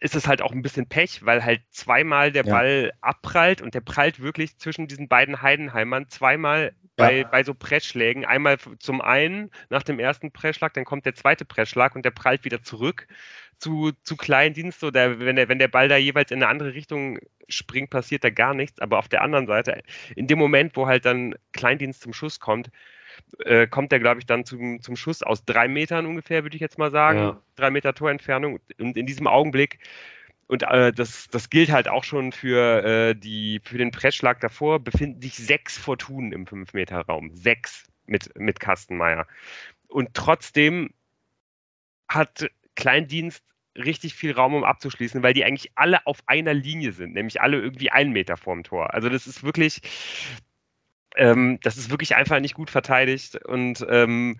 [0.00, 2.52] ist es halt auch ein bisschen Pech, weil halt zweimal der ja.
[2.52, 7.28] Ball abprallt und der prallt wirklich zwischen diesen beiden Heidenheimern zweimal bei, ja.
[7.28, 8.24] bei so Pressschlägen.
[8.24, 12.44] Einmal zum einen nach dem ersten Pressschlag, dann kommt der zweite Pressschlag und der prallt
[12.44, 13.06] wieder zurück
[13.58, 14.84] zu, zu Kleindienst.
[14.84, 17.18] Oder wenn der, wenn der Ball da jeweils in eine andere Richtung
[17.48, 18.80] springt, passiert da gar nichts.
[18.80, 19.82] Aber auf der anderen Seite,
[20.14, 22.70] in dem Moment, wo halt dann Kleindienst zum Schuss kommt,
[23.44, 26.60] äh, kommt er, glaube ich, dann zum, zum Schuss aus drei Metern ungefähr, würde ich
[26.60, 27.18] jetzt mal sagen.
[27.18, 27.42] Ja.
[27.56, 28.60] Drei Meter Torentfernung.
[28.78, 29.78] Und in diesem Augenblick,
[30.46, 34.80] und äh, das, das gilt halt auch schon für, äh, die, für den Pressschlag davor,
[34.80, 37.34] befinden sich sechs Fortunen im 5-Meter-Raum.
[37.34, 39.26] Sechs mit, mit Kastenmeier.
[39.88, 40.90] Und trotzdem
[42.08, 43.44] hat Kleindienst
[43.76, 47.60] richtig viel Raum, um abzuschließen, weil die eigentlich alle auf einer Linie sind, nämlich alle
[47.60, 48.92] irgendwie einen Meter vorm Tor.
[48.94, 49.80] Also das ist wirklich,
[51.18, 54.38] ähm, das ist wirklich einfach nicht gut verteidigt und ähm,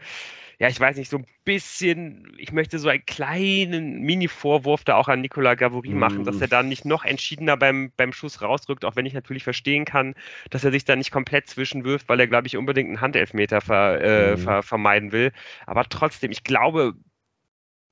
[0.60, 5.06] ja, ich weiß nicht, so ein bisschen, ich möchte so einen kleinen Mini-Vorwurf da auch
[5.06, 8.96] an Nicolas Gavory machen, dass er da nicht noch entschiedener beim, beim Schuss rausrückt, auch
[8.96, 10.16] wenn ich natürlich verstehen kann,
[10.50, 14.00] dass er sich da nicht komplett zwischenwirft, weil er, glaube ich, unbedingt einen Handelfmeter ver,
[14.00, 14.38] äh, mhm.
[14.38, 15.30] ver, vermeiden will.
[15.66, 16.94] Aber trotzdem, ich glaube,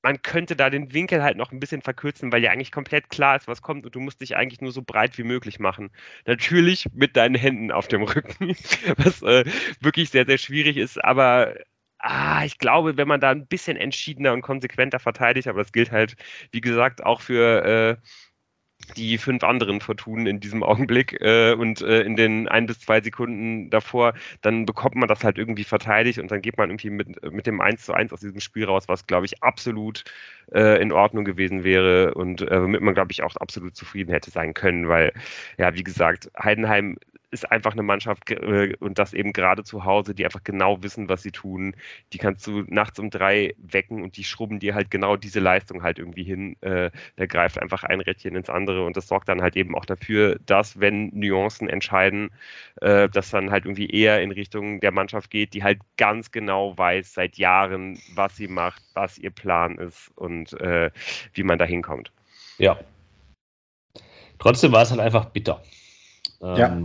[0.02, 3.36] man könnte da den Winkel halt noch ein bisschen verkürzen, weil ja eigentlich komplett klar
[3.36, 5.90] ist, was kommt und du musst dich eigentlich nur so breit wie möglich machen.
[6.26, 8.50] Natürlich mit deinen Händen auf dem Rücken,
[8.98, 9.44] was äh,
[9.80, 11.54] wirklich sehr, sehr schwierig ist, aber
[11.98, 15.90] ah, ich glaube, wenn man da ein bisschen entschiedener und konsequenter verteidigt, aber das gilt
[15.92, 16.16] halt,
[16.52, 18.08] wie gesagt, auch für äh,
[18.96, 23.00] die fünf anderen Fortunen in diesem Augenblick äh, und äh, in den ein bis zwei
[23.00, 27.32] Sekunden davor, dann bekommt man das halt irgendwie verteidigt und dann geht man irgendwie mit,
[27.32, 30.04] mit dem 1 zu 1 aus diesem Spiel raus, was, glaube ich, absolut
[30.52, 34.30] äh, in Ordnung gewesen wäre und äh, womit man, glaube ich, auch absolut zufrieden hätte
[34.30, 35.12] sein können, weil,
[35.58, 36.96] ja, wie gesagt, Heidenheim
[37.36, 41.08] ist einfach eine Mannschaft äh, und das eben gerade zu Hause, die einfach genau wissen,
[41.10, 41.76] was sie tun.
[42.12, 45.82] Die kannst du nachts um drei wecken und die schrubben dir halt genau diese Leistung
[45.82, 46.56] halt irgendwie hin.
[46.62, 49.84] Äh, da greift einfach ein Rädchen ins andere und das sorgt dann halt eben auch
[49.84, 52.30] dafür, dass, wenn Nuancen entscheiden,
[52.80, 56.76] äh, dass dann halt irgendwie eher in Richtung der Mannschaft geht, die halt ganz genau
[56.78, 62.10] weiß seit Jahren, was sie macht, was ihr Plan ist und wie man da hinkommt.
[62.58, 62.78] Ja.
[64.38, 65.62] Trotzdem war es halt einfach bitter.
[66.40, 66.82] Ähm, ja.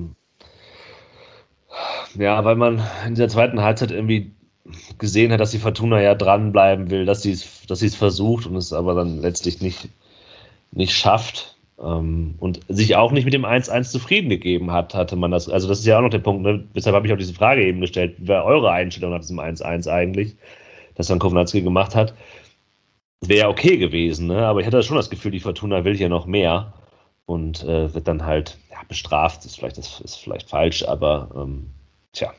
[2.18, 4.32] Ja, weil man in der zweiten Halbzeit irgendwie
[4.98, 8.74] gesehen hat, dass die Fortuna ja dranbleiben will, dass sie es dass versucht und es
[8.74, 9.90] aber dann letztlich nicht,
[10.72, 15.32] nicht schafft ähm, und sich auch nicht mit dem 1-1 zufrieden gegeben hat, hatte man
[15.32, 15.50] das.
[15.50, 16.64] Also das ist ja auch noch der Punkt, ne?
[16.76, 19.88] deshalb habe ich auch diese Frage eben gestellt, wie war eure Einstellung nach diesem 1-1
[19.90, 20.36] eigentlich,
[20.96, 22.14] das dann Kovnatski gemacht hat.
[23.22, 24.46] Wäre ja okay gewesen, ne?
[24.46, 26.74] aber ich hatte schon das Gefühl, die Fortuna will hier noch mehr
[27.32, 29.46] und äh, wird dann halt ja, bestraft.
[29.46, 31.68] Ist vielleicht, das ist vielleicht falsch, aber ähm,
[32.12, 32.34] tja.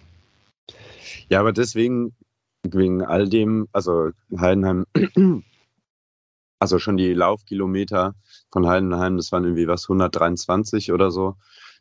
[1.31, 2.15] Ja, aber deswegen,
[2.63, 4.85] wegen all dem, also Heidenheim,
[6.59, 8.15] also schon die Laufkilometer
[8.53, 11.37] von Heidenheim, das waren irgendwie was, 123 oder so.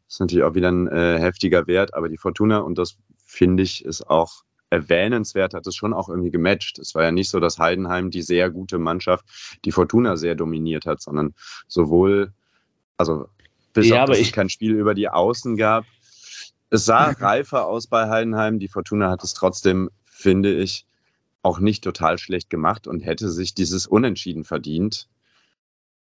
[0.05, 2.95] Das ist natürlich auch wieder ein äh, heftiger Wert, aber die Fortuna, und das
[3.25, 6.79] finde ich, ist auch erwähnenswert, hat es schon auch irgendwie gematcht.
[6.79, 9.25] Es war ja nicht so, dass Heidenheim die sehr gute Mannschaft,
[9.65, 11.35] die Fortuna sehr dominiert hat, sondern
[11.67, 12.31] sowohl
[12.97, 13.27] also
[13.73, 15.85] bis ja, auf, dass es kein Spiel über die Außen gab.
[16.69, 18.59] Es sah reifer aus bei Heidenheim.
[18.59, 20.85] Die Fortuna hat es trotzdem, finde ich,
[21.43, 25.07] auch nicht total schlecht gemacht und hätte sich dieses Unentschieden verdient.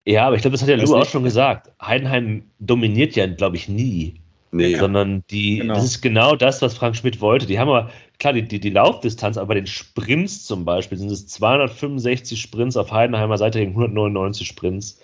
[0.06, 1.72] Ja, aber ich glaube, das hat ja Lou auch schon gesagt.
[1.82, 4.22] Heidenheim dominiert ja, glaube ich, nie.
[4.54, 4.76] Nee.
[4.76, 5.76] Sondern die, genau.
[5.76, 7.46] das ist genau das, was Frank Schmidt wollte.
[7.46, 11.10] Die haben aber, klar, die, die, die Laufdistanz, aber bei den Sprints zum Beispiel sind
[11.10, 15.00] es 265 Sprints auf Heidenheimer Seite gegen 199 Sprints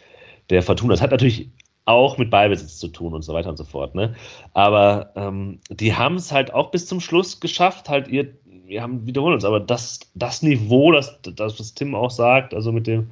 [0.49, 0.93] der Fortuna.
[0.93, 1.49] Das hat natürlich
[1.85, 3.95] auch mit Ballbesitz zu tun und so weiter und so fort.
[3.95, 4.13] Ne?
[4.53, 8.33] Aber ähm, die haben es halt auch bis zum Schluss geschafft, halt ihr,
[8.65, 12.73] wir haben wiederholen uns, aber das, das Niveau, das, das, was Tim auch sagt, also
[12.73, 13.09] mit dem,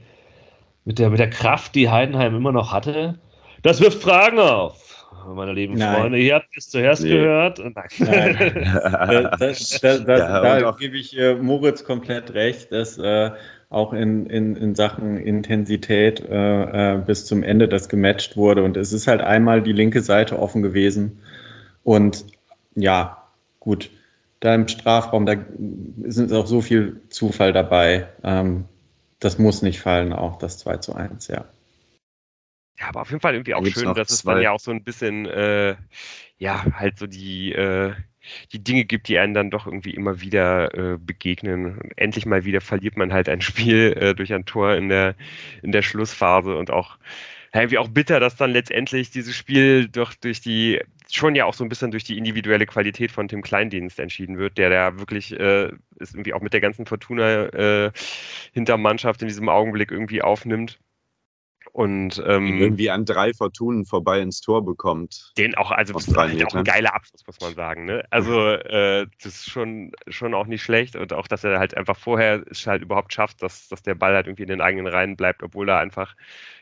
[0.84, 3.18] mit der, mit der Kraft, die Heidenheim immer noch hatte,
[3.64, 4.86] das wirft Fragen auf.
[5.34, 5.96] Meine lieben Nein.
[5.96, 7.10] Freunde, ihr habt es zuerst nee.
[7.10, 7.60] gehört.
[7.60, 7.74] Nein.
[7.98, 9.30] Nein.
[9.40, 13.32] das, das, das, ja, da gebe ich äh, Moritz komplett recht, dass äh,
[13.76, 18.64] auch in, in, in Sachen Intensität äh, äh, bis zum Ende das gematcht wurde.
[18.64, 21.20] Und es ist halt einmal die linke Seite offen gewesen.
[21.84, 22.26] Und
[22.76, 23.28] ja,
[23.60, 23.92] gut,
[24.40, 25.36] da im Strafraum, da
[26.04, 28.08] ist auch so viel Zufall dabei.
[28.24, 28.64] Ähm,
[29.20, 31.46] das muss nicht fallen, auch das 2 zu 1, ja.
[32.80, 34.84] Ja, aber auf jeden Fall irgendwie auch schön, dass es dann ja auch so ein
[34.84, 35.76] bisschen, äh,
[36.38, 37.94] ja, halt so die, äh,
[38.54, 41.78] die Dinge gibt, die einen dann doch irgendwie immer wieder äh, begegnen.
[41.78, 45.16] Und endlich mal wieder verliert man halt ein Spiel äh, durch ein Tor in der,
[45.62, 46.98] in der Schlussphase und auch
[47.54, 51.64] irgendwie auch bitter, dass dann letztendlich dieses Spiel doch durch die, schon ja auch so
[51.64, 55.70] ein bisschen durch die individuelle Qualität von Tim Kleindienst entschieden wird, der da wirklich äh,
[55.98, 57.92] ist irgendwie auch mit der ganzen Fortuna äh,
[58.52, 60.80] hinter Mannschaft in diesem Augenblick irgendwie aufnimmt
[61.76, 65.34] Und ähm, irgendwie an drei Fortunen vorbei ins Tor bekommt.
[65.38, 67.84] Den auch, also das ist halt auch ein geiler Abschluss, muss man sagen.
[67.84, 68.02] Ne?
[68.12, 71.98] Also äh, das ist schon, schon auch nicht schlecht und auch, dass er halt einfach
[71.98, 75.18] vorher es halt überhaupt schafft, dass, dass der Ball halt irgendwie in den eigenen Reihen
[75.18, 76.16] bleibt, obwohl er einfach,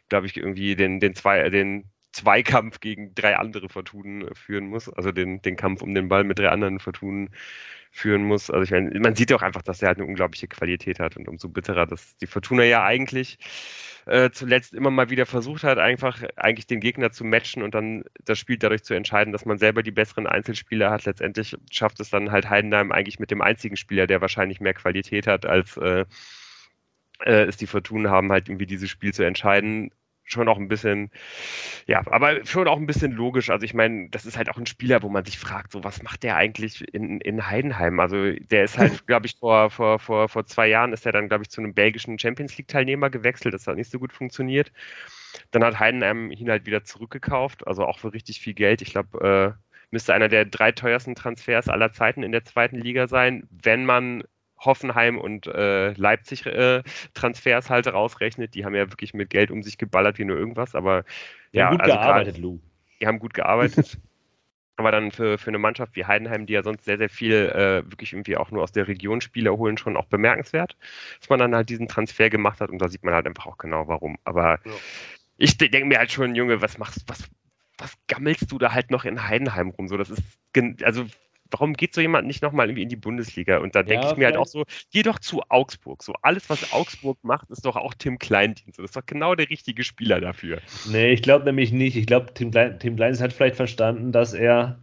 [0.09, 5.11] glaube ich, irgendwie den, den zwei, den Zweikampf gegen drei andere Fortunen führen muss, also
[5.11, 7.29] den, den Kampf um den Ball mit drei anderen Fortunen
[7.91, 8.49] führen muss.
[8.49, 11.17] Also ich meine, man sieht ja auch einfach, dass er halt eine unglaubliche Qualität hat
[11.17, 13.37] und umso bitterer, dass die Fortuna ja eigentlich
[14.05, 18.03] äh, zuletzt immer mal wieder versucht hat, einfach eigentlich den Gegner zu matchen und dann
[18.25, 21.05] das Spiel dadurch zu entscheiden, dass man selber die besseren Einzelspieler hat.
[21.05, 25.27] Letztendlich schafft es dann halt Heidenheim eigentlich mit dem einzigen Spieler, der wahrscheinlich mehr Qualität
[25.27, 26.05] hat, als äh,
[27.25, 29.91] äh, es die Fortuna haben, halt irgendwie dieses Spiel zu entscheiden
[30.23, 31.11] schon auch ein bisschen,
[31.85, 33.49] ja, aber schon auch ein bisschen logisch.
[33.49, 36.01] Also ich meine, das ist halt auch ein Spieler, wo man sich fragt, so was
[36.03, 37.99] macht der eigentlich in, in Heidenheim?
[37.99, 41.27] Also der ist halt, glaube ich, vor, vor, vor, vor zwei Jahren ist er dann,
[41.27, 43.53] glaube ich, zu einem belgischen Champions League-Teilnehmer gewechselt.
[43.53, 44.71] Das hat nicht so gut funktioniert.
[45.51, 48.81] Dann hat Heidenheim ihn halt wieder zurückgekauft, also auch für richtig viel Geld.
[48.81, 53.07] Ich glaube, äh, müsste einer der drei teuersten Transfers aller Zeiten in der zweiten Liga
[53.07, 54.23] sein, wenn man
[54.65, 56.83] Hoffenheim und äh, Leipzig äh,
[57.13, 58.55] Transfers halt rausrechnet.
[58.55, 61.03] Die haben ja wirklich mit Geld um sich geballert wie nur irgendwas, aber
[61.53, 62.59] die ja, haben gut also gearbeitet, Lou.
[63.01, 63.97] Die haben gut gearbeitet.
[64.75, 67.89] aber dann für, für eine Mannschaft wie Heidenheim, die ja sonst sehr, sehr viel äh,
[67.91, 70.75] wirklich irgendwie auch nur aus der Region Spieler holen, schon auch bemerkenswert,
[71.19, 73.57] dass man dann halt diesen Transfer gemacht hat und da sieht man halt einfach auch
[73.57, 74.17] genau warum.
[74.23, 74.71] Aber ja.
[75.37, 77.29] ich denke mir halt schon, Junge, was machst was,
[77.77, 79.87] was gammelst du da halt noch in Heidenheim rum?
[79.87, 80.23] So, das ist,
[80.83, 81.05] also
[81.53, 83.59] warum geht so jemand nicht nochmal irgendwie in die Bundesliga?
[83.59, 86.03] Und da denke ja, ich mir halt auch so, geh doch zu Augsburg.
[86.03, 88.79] So alles, was Augsburg macht, ist doch auch Tim Kleindienst.
[88.79, 90.59] Das ist doch genau der richtige Spieler dafür.
[90.89, 91.95] Nee, ich glaube nämlich nicht.
[91.95, 94.79] Ich glaube, Tim, Klein, Tim Kleindienst hat vielleicht verstanden, dass er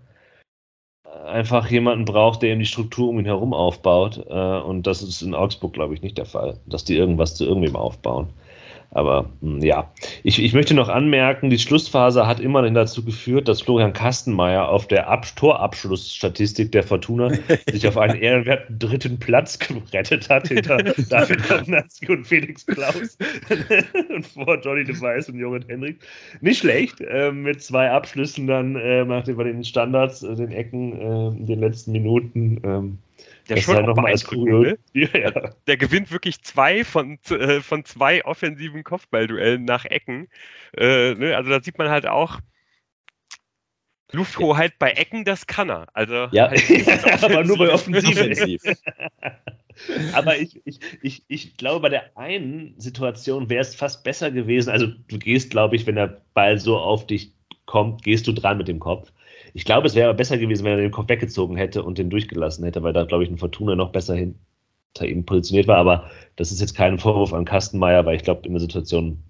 [1.27, 4.25] einfach jemanden braucht, der ihm die Struktur um ihn herum aufbaut.
[4.29, 7.45] Äh, und das ist in Augsburg, glaube ich, nicht der Fall, dass die irgendwas zu
[7.45, 8.29] irgendwem aufbauen.
[8.93, 9.93] Aber hm, ja,
[10.24, 14.88] ich, ich möchte noch anmerken, die Schlussphase hat immerhin dazu geführt, dass Florian Kastenmeier auf
[14.88, 17.30] der Ab Torabschlussstatistik der Fortuna
[17.70, 20.78] sich auf einen ehrenwerten dritten Platz gerettet hat hinter
[21.09, 23.16] David Kownatski und Felix Klaus
[24.14, 26.01] und vor Johnny de Weiß und Jorrit Henrik.
[26.41, 31.01] Nicht schlecht, äh, mit zwei Abschlüssen dann äh, nachdem wir den Standards, äh, den Ecken
[31.01, 32.99] äh, in den letzten Minuten.
[33.49, 34.79] Der das schon nochmal als cool.
[34.93, 35.51] Ja, ja.
[35.66, 40.29] Der gewinnt wirklich zwei von, äh, von zwei offensiven Kopfballduellen nach Ecken.
[40.77, 41.37] Äh, ne?
[41.37, 42.41] Also da sieht man halt auch,
[44.12, 44.77] Lufthoheit ja.
[44.79, 45.87] bei Ecken, das kann er.
[45.95, 48.61] Also ja, halt aber nur bei Offensiv.
[50.12, 54.71] aber ich, ich, ich, ich glaube, bei der einen Situation wäre es fast besser gewesen.
[54.71, 57.33] Also du gehst, glaube ich, wenn der Ball so auf dich
[57.66, 59.12] kommt, gehst du dran mit dem Kopf.
[59.55, 62.64] Ich glaube, es wäre besser gewesen, wenn er den Kopf weggezogen hätte und den durchgelassen
[62.64, 65.78] hätte, weil da, glaube ich, ein Fortuna noch besser hinter ihm positioniert war.
[65.78, 69.22] Aber das ist jetzt kein Vorwurf an Kastenmeier, weil ich glaube, in der Situation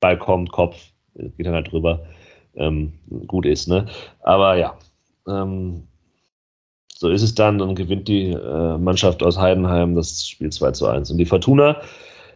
[0.00, 2.06] Ball kommt, Kopf, geht dann halt drüber,
[2.54, 2.92] ähm,
[3.26, 3.68] gut ist.
[3.68, 3.86] Ne?
[4.20, 4.78] Aber ja,
[5.26, 5.82] ähm,
[6.98, 7.58] so ist es dann.
[7.58, 11.10] Dann gewinnt die äh, Mannschaft aus Heidenheim das Spiel 2 zu 1.
[11.10, 11.80] Und die Fortuna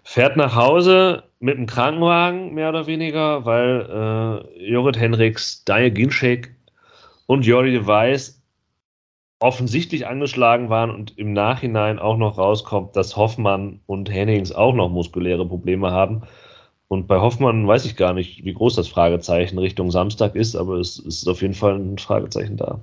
[0.04, 6.54] fährt nach Hause mit einem Krankenwagen, mehr oder weniger, weil äh, Jorrit Henriks, Daniel Ginczek
[7.32, 8.42] und Jordi de Weiß
[9.40, 14.90] offensichtlich angeschlagen waren und im Nachhinein auch noch rauskommt, dass Hoffmann und Hennings auch noch
[14.90, 16.22] muskuläre Probleme haben.
[16.88, 20.74] Und bei Hoffmann weiß ich gar nicht, wie groß das Fragezeichen Richtung Samstag ist, aber
[20.74, 22.80] es ist auf jeden Fall ein Fragezeichen da.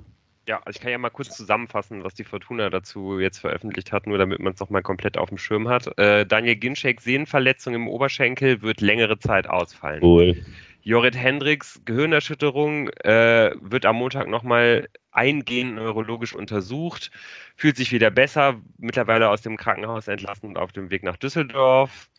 [0.48, 4.08] Ja, also ich kann ja mal kurz zusammenfassen, was die Fortuna dazu jetzt veröffentlicht hat,
[4.08, 5.96] nur damit man es nochmal komplett auf dem Schirm hat.
[5.96, 10.02] Äh, Daniel Ginczek, Sehnenverletzung im Oberschenkel, wird längere Zeit ausfallen.
[10.02, 10.44] Cool.
[10.82, 17.10] Jorrit Hendricks, Gehirnerschütterung, äh, wird am Montag nochmal eingehend neurologisch untersucht,
[17.56, 22.09] fühlt sich wieder besser, mittlerweile aus dem Krankenhaus entlassen und auf dem Weg nach Düsseldorf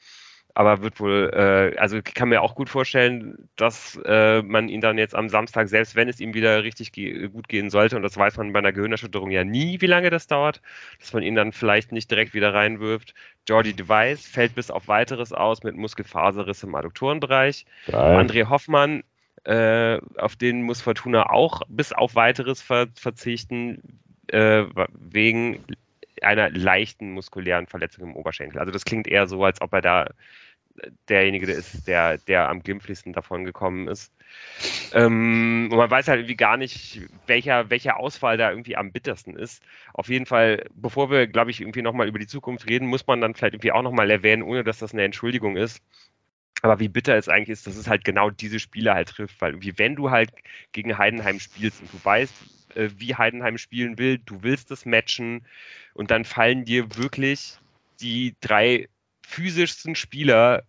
[0.53, 4.81] aber wird wohl, äh, also ich kann mir auch gut vorstellen, dass äh, man ihn
[4.81, 8.03] dann jetzt am Samstag, selbst wenn es ihm wieder richtig ge gut gehen sollte, und
[8.03, 10.61] das weiß man bei einer Gehirnerschütterung ja nie, wie lange das dauert,
[10.99, 13.13] dass man ihn dann vielleicht nicht direkt wieder reinwirft.
[13.47, 17.65] Jordi Device fällt bis auf weiteres aus mit Muskelfaserriss im Adduktorenbereich.
[17.87, 18.17] Geil.
[18.17, 19.03] André Hoffmann,
[19.43, 25.59] äh, auf den muss Fortuna auch bis auf weiteres ver verzichten, äh, wegen
[26.23, 28.59] einer leichten muskulären Verletzung im Oberschenkel.
[28.59, 30.07] Also das klingt eher so, als ob er da
[31.09, 34.11] derjenige ist, der, der am glimpflichsten davon gekommen ist.
[34.93, 39.35] Ähm, und man weiß halt irgendwie gar nicht, welcher, welcher Ausfall da irgendwie am bittersten
[39.35, 39.61] ist.
[39.93, 43.21] Auf jeden Fall, bevor wir, glaube ich, irgendwie nochmal über die Zukunft reden, muss man
[43.21, 45.81] dann vielleicht irgendwie auch nochmal erwähnen, ohne dass das eine Entschuldigung ist.
[46.61, 49.51] Aber wie bitter es eigentlich ist, dass es halt genau diese Spiele halt trifft, weil
[49.51, 50.31] irgendwie, wenn du halt
[50.71, 52.33] gegen Heidenheim spielst und du weißt,
[52.75, 55.45] äh, wie Heidenheim spielen will, du willst das matchen.
[55.93, 57.57] Und dann fallen dir wirklich
[58.01, 58.87] die drei
[59.21, 60.63] physischsten Spieler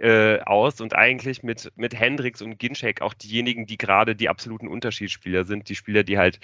[0.00, 4.68] äh, aus und eigentlich mit, mit Hendricks und Ginczek auch diejenigen, die gerade die absoluten
[4.68, 6.40] Unterschiedsspieler sind, die Spieler, die halt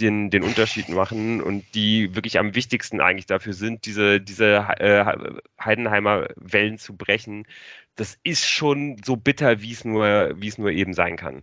[0.00, 5.04] den, den Unterschied machen und die wirklich am wichtigsten eigentlich dafür sind, diese, diese äh,
[5.62, 7.46] Heidenheimer Wellen zu brechen.
[7.96, 11.42] Das ist schon so bitter, wie es nur, wie es nur eben sein kann.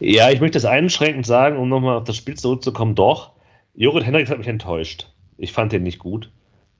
[0.00, 2.94] Ja, ich möchte das einschränkend sagen, um nochmal auf das Spiel zurückzukommen.
[2.94, 3.32] Doch,
[3.74, 5.12] Jorrit Hendricks hat mich enttäuscht.
[5.38, 6.30] Ich fand den nicht gut.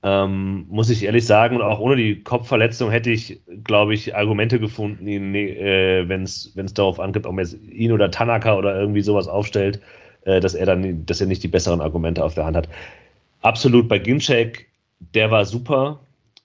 [0.05, 5.07] Ähm, muss ich ehrlich sagen, auch ohne die Kopfverletzung hätte ich, glaube ich, Argumente gefunden,
[5.07, 9.81] äh, wenn es darauf ankommt, ob man jetzt ihn oder Tanaka oder irgendwie sowas aufstellt,
[10.25, 12.69] äh, dass er dann, dass er nicht die besseren Argumente auf der Hand hat.
[13.43, 14.67] Absolut bei Ginchek,
[15.15, 16.01] der war super.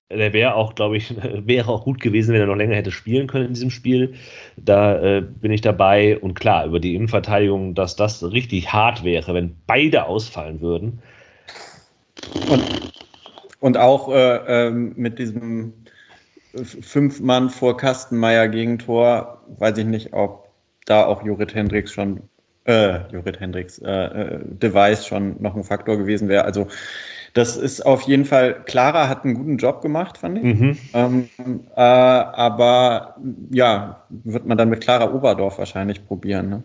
[0.10, 1.16] Der wäre auch, glaube ich,
[1.48, 4.14] wäre auch gut gewesen, wenn er noch länger hätte spielen können in diesem Spiel.
[4.56, 6.20] Da äh, bin ich dabei.
[6.20, 11.00] Und klar, über die Innenverteidigung, dass das richtig hart wäre, wenn beide ausfallen würden.
[12.50, 12.64] Und
[13.60, 15.74] und auch äh, äh, mit diesem
[16.64, 20.48] fünf Mann vor Kastenmeier Gegentor, weiß ich nicht, ob
[20.86, 22.22] da auch Jurid Hendricks schon,
[22.66, 26.46] äh, Jurid Hendricks, äh, äh, Device schon noch ein Faktor gewesen wäre.
[26.46, 26.68] Also
[27.34, 30.44] das ist auf jeden Fall, Clara hat einen guten Job gemacht, fand ich.
[30.44, 30.78] Mhm.
[30.94, 31.30] Ähm,
[31.76, 33.18] äh, aber
[33.52, 36.50] ja, wird man dann mit Clara Oberdorf wahrscheinlich probieren.
[36.50, 36.64] Ne?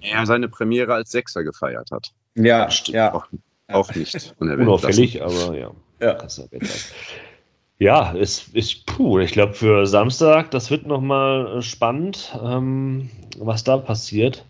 [0.00, 2.12] Er seine Premiere als Sechser gefeiert hat.
[2.34, 3.24] Ja, ja.
[3.68, 5.70] Auch, nicht unauffällig, aber ja.
[6.00, 6.18] Ja,
[7.78, 13.64] ja es ist, puh, ich glaube für Samstag, das wird nochmal äh, spannend, ähm, was
[13.64, 14.44] da passiert.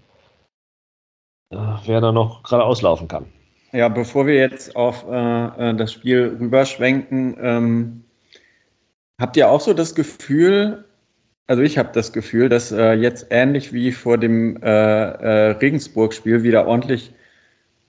[1.50, 1.56] Äh,
[1.86, 3.26] wer da noch gerade auslaufen kann.
[3.72, 8.04] Ja, bevor wir jetzt auf äh, äh, das Spiel rüberschwenken, ähm,
[9.20, 10.84] habt ihr auch so das Gefühl,
[11.46, 17.12] also ich habe das Gefühl, dass äh, jetzt ähnlich wie vor dem Regensburg-Spiel wieder ordentlich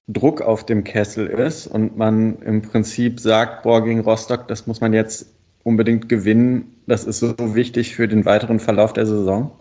[0.08, 4.80] Druck auf dem Kessel ist und man im Prinzip sagt, boah, gegen Rostock, das muss
[4.80, 9.60] man jetzt unbedingt gewinnen, das ist so wichtig für den weiteren Verlauf der Saison?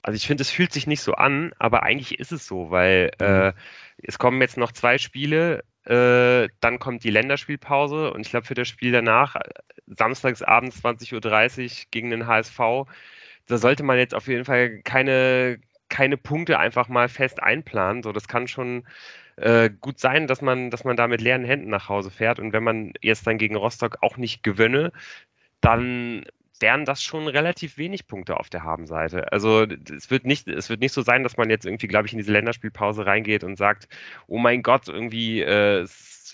[0.00, 3.10] Also ich finde, es fühlt sich nicht so an, aber eigentlich ist es so, weil
[3.20, 3.26] mhm.
[3.26, 3.52] äh,
[4.02, 8.54] es kommen jetzt noch zwei Spiele, äh, dann kommt die Länderspielpause und ich glaube für
[8.54, 9.36] das Spiel danach,
[9.86, 12.58] samstagsabend 20.30 Uhr gegen den HSV,
[13.46, 15.58] da sollte man jetzt auf jeden Fall keine,
[15.90, 18.02] keine Punkte einfach mal fest einplanen.
[18.02, 18.84] So, das kann schon
[19.36, 22.38] äh, gut sein, dass man, dass man da mit leeren Händen nach Hause fährt.
[22.38, 24.92] Und wenn man jetzt dann gegen Rostock auch nicht gewönne,
[25.60, 26.24] dann
[26.60, 29.32] wären das schon relativ wenig Punkte auf der Habenseite.
[29.32, 32.12] Also es wird nicht, es wird nicht so sein, dass man jetzt irgendwie, glaube ich,
[32.12, 33.88] in diese Länderspielpause reingeht und sagt,
[34.28, 35.86] oh mein Gott, irgendwie äh,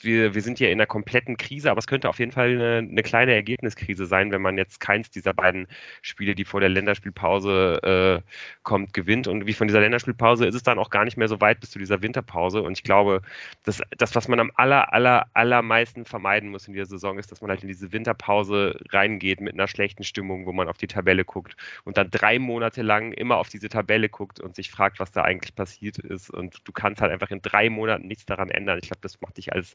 [0.05, 2.79] wir, wir sind hier in einer kompletten Krise, aber es könnte auf jeden Fall eine,
[2.79, 5.67] eine, kleine Ergebniskrise sein, wenn man jetzt keins dieser beiden
[6.03, 8.31] Spiele, die vor der Länderspielpause äh,
[8.63, 9.29] kommt, gewinnt.
[9.29, 11.71] Und wie von dieser Länderspielpause ist es dann auch gar nicht mehr so weit bis
[11.71, 12.63] zu dieser Winterpause.
[12.63, 13.23] Und ich glaube,
[13.65, 17.41] dass das, was man am aller, aller, allermeisten vermeiden muss in dieser Saison, ist, dass
[17.41, 21.25] man halt in diese Winterpause reingeht mit einer schlechten Stimmung, wo man auf die Tabelle
[21.25, 25.13] guckt und dann drei Monate lang immer auf diese Tabelle guckt und sich fragt, was
[25.13, 26.31] da eigentlich passiert ist.
[26.31, 28.79] Und du kannst halt einfach in drei Monaten nichts daran ändern.
[28.83, 29.75] Ich glaube, das macht dich als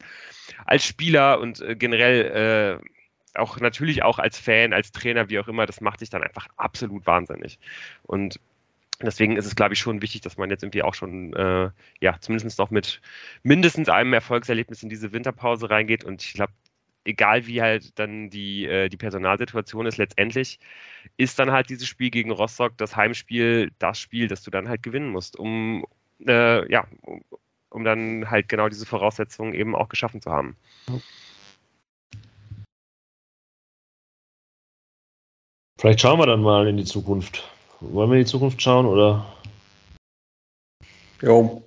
[0.65, 5.47] als Spieler und äh, generell äh, auch natürlich auch als Fan, als Trainer, wie auch
[5.47, 7.59] immer, das macht sich dann einfach absolut wahnsinnig.
[8.03, 8.39] Und
[9.01, 12.19] deswegen ist es, glaube ich, schon wichtig, dass man jetzt irgendwie auch schon, äh, ja,
[12.19, 13.01] zumindest noch mit
[13.43, 16.03] mindestens einem Erfolgserlebnis in diese Winterpause reingeht.
[16.03, 16.53] Und ich glaube,
[17.03, 20.59] egal wie halt dann die, äh, die Personalsituation ist, letztendlich
[21.17, 24.83] ist dann halt dieses Spiel gegen Rostock, das Heimspiel, das Spiel, das du dann halt
[24.83, 25.85] gewinnen musst, um,
[26.25, 26.87] äh, ja,
[27.75, 30.55] um, dann halt genau diese Voraussetzungen eben auch geschaffen zu haben.
[35.77, 37.47] Vielleicht schauen wir dann mal in die Zukunft.
[37.81, 39.25] Wollen wir in die Zukunft schauen oder?
[41.21, 41.61] Jo.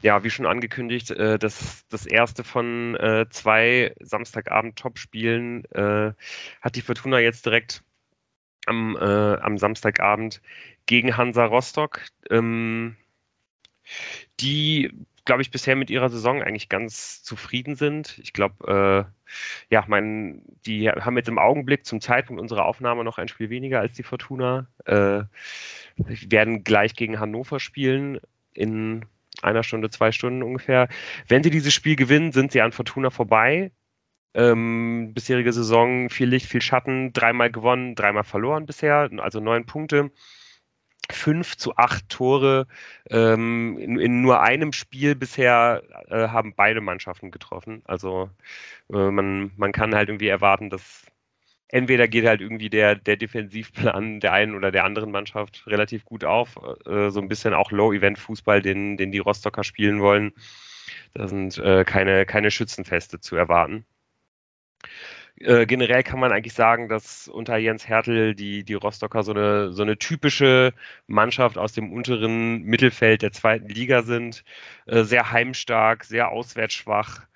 [0.00, 6.12] Ja, wie schon angekündigt, äh, das, das erste von äh, zwei Samstagabend-Top-Spielen äh,
[6.62, 7.82] hat die Fortuna jetzt direkt
[8.66, 10.42] am, am Samstagabend
[10.84, 12.02] gegen Hansa Rostock.
[12.28, 12.96] Ähm,
[14.40, 14.92] die,
[15.24, 18.18] glaube ich, bisher mit ihrer Saison eigentlich ganz zufrieden sind.
[18.18, 23.18] Ich glaube, äh, ja, mein, die haben jetzt im Augenblick zum Zeitpunkt unserer Aufnahme noch
[23.18, 24.68] ein Spiel weniger als die Fortuna.
[24.84, 25.24] Äh,
[25.96, 28.20] werden gleich gegen Hannover spielen
[28.52, 29.04] in
[29.42, 30.88] einer Stunde, zwei Stunden ungefähr.
[31.26, 33.72] Wenn sie dieses Spiel gewinnen, sind sie an Fortuna vorbei.
[34.34, 40.10] Ähm, bisherige Saison viel Licht, viel Schatten, dreimal gewonnen, dreimal verloren bisher, also neun Punkte
[41.10, 42.66] fünf zu acht Tore
[43.10, 47.82] ähm, in, in, nur einem Spiel bisher äh, haben beide Mannschaften getroffen.
[47.84, 48.30] Also
[48.92, 51.06] äh, man, man kann halt irgendwie erwarten, dass
[51.68, 56.24] entweder geht halt irgendwie der, der Defensivplan der einen oder der anderen Mannschaft relativ gut
[56.24, 56.58] auf.
[56.86, 60.32] Äh, so ein bisschen auch Low-Event-Fußball, den, den die Rostocker spielen wollen.
[61.14, 63.84] Da sind äh, keine, keine Schützenfeste zu erwarten.
[65.40, 69.72] Äh, generell kann man eigentlich sagen, dass unter Jens Hertel die, die Rostocker so eine,
[69.72, 70.72] so eine typische
[71.06, 74.44] Mannschaft aus dem unteren Mittelfeld der zweiten Liga sind.
[74.86, 77.26] Äh, sehr heimstark, sehr auswärtsschwach.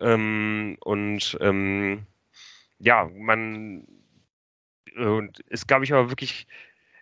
[0.00, 2.06] Ähm, und ähm,
[2.78, 3.86] ja, man
[4.96, 6.46] und ist, glaube ich, aber wirklich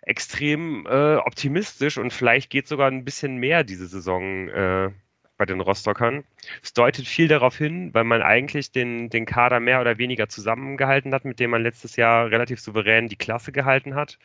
[0.01, 4.91] extrem äh, optimistisch und vielleicht geht sogar ein bisschen mehr diese Saison äh,
[5.37, 6.23] bei den Rostockern.
[6.63, 11.13] Es deutet viel darauf hin, weil man eigentlich den, den Kader mehr oder weniger zusammengehalten
[11.13, 14.17] hat, mit dem man letztes Jahr relativ souverän die Klasse gehalten hat.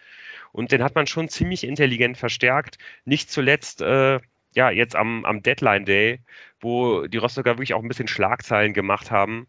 [0.52, 2.78] Und den hat man schon ziemlich intelligent verstärkt.
[3.04, 4.20] Nicht zuletzt, äh,
[4.54, 6.20] ja, jetzt am, am Deadline Day,
[6.60, 9.46] wo die Rostocker wirklich auch ein bisschen Schlagzeilen gemacht haben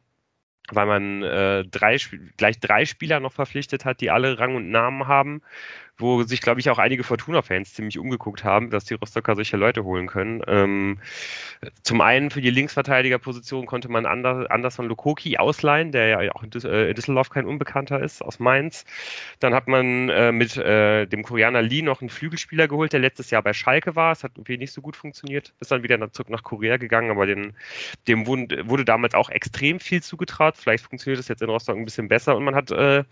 [0.69, 1.97] weil man äh, drei,
[2.37, 5.41] gleich drei Spieler noch verpflichtet hat, die alle Rang und Namen haben
[6.01, 9.83] wo sich, glaube ich, auch einige Fortuna-Fans ziemlich umgeguckt haben, dass die Rostocker solche Leute
[9.83, 10.41] holen können.
[10.47, 10.99] Ähm,
[11.83, 16.89] zum einen für die Linksverteidigerposition konnte man Anders, von Lukoki ausleihen, der ja auch äh,
[16.89, 18.85] in Düsseldorf kein Unbekannter ist, aus Mainz.
[19.39, 23.29] Dann hat man äh, mit äh, dem Koreaner Lee noch einen Flügelspieler geholt, der letztes
[23.29, 24.11] Jahr bei Schalke war.
[24.11, 25.53] Es hat irgendwie nicht so gut funktioniert.
[25.59, 27.53] Ist dann wieder zurück nach Korea gegangen, aber den,
[28.07, 30.55] dem wurde, damals auch extrem viel zugetraut.
[30.57, 32.35] Vielleicht funktioniert das jetzt in Rostock ein bisschen besser.
[32.35, 33.03] Und man hat äh,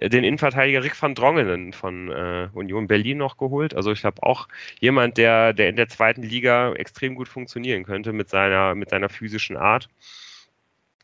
[0.00, 3.74] den Innenverteidiger Rick van Drongelen von äh, Union Berlin noch geholt.
[3.74, 4.48] Also ich glaube auch
[4.80, 9.08] jemand, der, der in der zweiten Liga extrem gut funktionieren könnte mit seiner, mit seiner
[9.08, 9.88] physischen Art.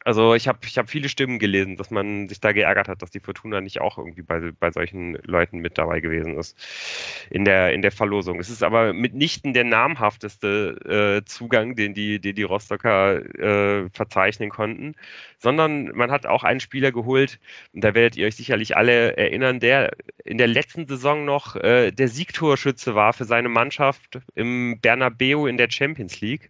[0.05, 3.11] Also ich habe ich hab viele Stimmen gelesen, dass man sich da geärgert hat, dass
[3.11, 6.57] die Fortuna nicht auch irgendwie bei, bei solchen Leuten mit dabei gewesen ist
[7.31, 8.39] in der, in der Verlosung.
[8.39, 14.51] Es ist aber mitnichten der namhafteste äh, Zugang, den die, den die Rostocker äh, verzeichnen
[14.51, 14.95] konnten,
[15.39, 17.39] sondern man hat auch einen Spieler geholt,
[17.73, 19.93] und da werdet ihr euch sicherlich alle erinnern, der
[20.25, 25.57] in der letzten Saison noch äh, der Siegtorschütze war für seine Mannschaft im Bernabeu in
[25.57, 26.49] der Champions League.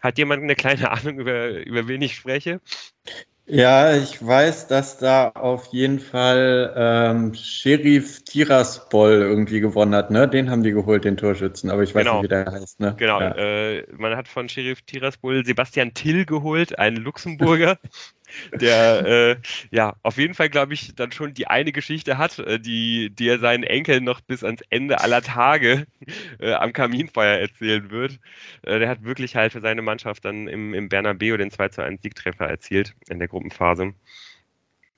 [0.00, 2.60] Hat jemand eine kleine Ahnung, über, über wen ich spreche?
[3.48, 10.10] Ja, ich weiß, dass da auf jeden Fall ähm, Sheriff Tiraspol irgendwie gewonnen hat.
[10.10, 10.26] Ne?
[10.26, 12.14] Den haben die geholt, den Torschützen, aber ich weiß genau.
[12.16, 12.80] nicht, wie der heißt.
[12.80, 12.96] Ne?
[12.98, 13.36] Genau, ja.
[13.36, 17.78] äh, man hat von Sheriff Tiraspol Sebastian Till geholt, einen Luxemburger,
[18.52, 19.36] der äh,
[19.70, 23.28] ja auf jeden Fall, glaube ich, dann schon die eine Geschichte hat, äh, die, die
[23.28, 25.86] er seinen Enkeln noch bis ans Ende aller Tage
[26.40, 28.18] äh, am Kaminfeuer erzählen wird.
[28.62, 31.82] Äh, der hat wirklich halt für seine Mannschaft dann im, im Bernabeu den 2 zu
[31.82, 33.94] 1 Siegtreffer erzielt in der Gruppenphase.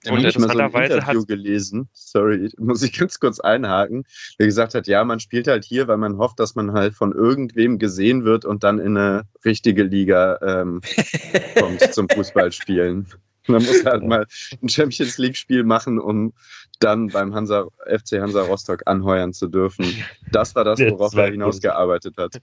[0.04, 4.04] Ja, und interessanterweise so ein Interview hat gelesen, sorry, muss ich ganz kurz einhaken,
[4.38, 7.12] der gesagt hat, ja, man spielt halt hier, weil man hofft, dass man halt von
[7.12, 10.80] irgendwem gesehen wird und dann in eine richtige Liga ähm,
[11.58, 13.06] kommt zum Fußballspielen.
[13.48, 14.26] Man muss halt mal
[14.62, 16.34] ein Champions League-Spiel machen, um
[16.80, 19.86] dann beim Hansa, FC Hansa Rostock anheuern zu dürfen.
[20.30, 22.42] Das war das, worauf er hinausgearbeitet hat.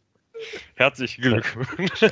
[0.76, 2.12] Herzlichen Glückwunsch.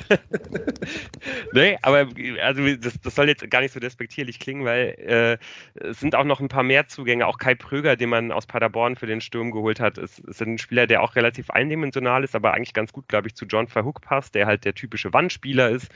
[1.52, 2.08] nee, aber
[2.42, 6.24] also das, das, soll jetzt gar nicht so despektierlich klingen, weil äh, es sind auch
[6.24, 7.26] noch ein paar mehr Zugänge.
[7.26, 10.56] Auch Kai Pröger, den man aus Paderborn für den Sturm geholt hat, ist, ist ein
[10.56, 14.00] Spieler, der auch relativ eindimensional ist, aber eigentlich ganz gut, glaube ich, zu John Verhook
[14.00, 15.90] passt, der halt der typische Wandspieler ist,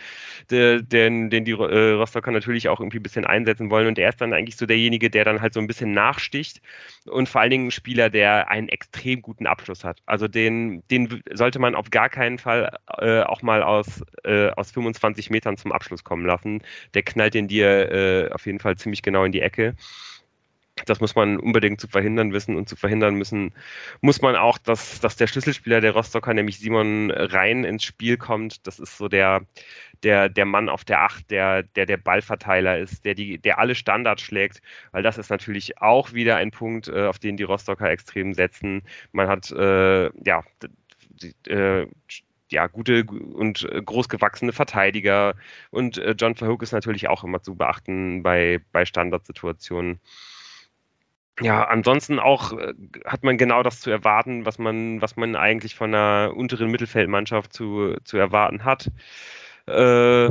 [0.51, 3.87] der, den, den die äh, Rostocker natürlich auch irgendwie ein bisschen einsetzen wollen.
[3.87, 6.61] Und er ist dann eigentlich so derjenige, der dann halt so ein bisschen nachsticht
[7.07, 10.03] und vor allen Dingen ein Spieler, der einen extrem guten Abschluss hat.
[10.05, 14.51] Also den, den sollte man auf gar keinen keinen Fall äh, auch mal aus, äh,
[14.51, 16.63] aus 25 Metern zum Abschluss kommen lassen.
[16.95, 19.77] Der knallt den dir äh, auf jeden Fall ziemlich genau in die Ecke.
[20.87, 23.53] Das muss man unbedingt zu verhindern wissen und zu verhindern müssen,
[24.01, 28.67] muss man auch, dass, dass der Schlüsselspieler der Rostocker, nämlich Simon Rhein, ins Spiel kommt.
[28.67, 29.43] Das ist so der,
[30.03, 33.75] der, der Mann auf der Acht, der, der der Ballverteiler ist, der, die, der alle
[33.75, 34.61] Standards schlägt,
[34.93, 38.83] weil das ist natürlich auch wieder ein Punkt, äh, auf den die Rostocker extrem setzen.
[39.13, 40.45] Man hat, äh, ja,
[41.47, 41.87] äh,
[42.51, 45.35] ja, gute und äh, großgewachsene Verteidiger.
[45.71, 50.01] Und äh, John Verhoek ist natürlich auch immer zu beachten bei, bei Standardsituationen.
[51.41, 55.75] Ja, ansonsten auch äh, hat man genau das zu erwarten, was man, was man eigentlich
[55.75, 58.91] von einer unteren Mittelfeldmannschaft zu, zu erwarten hat.
[59.67, 60.31] Äh,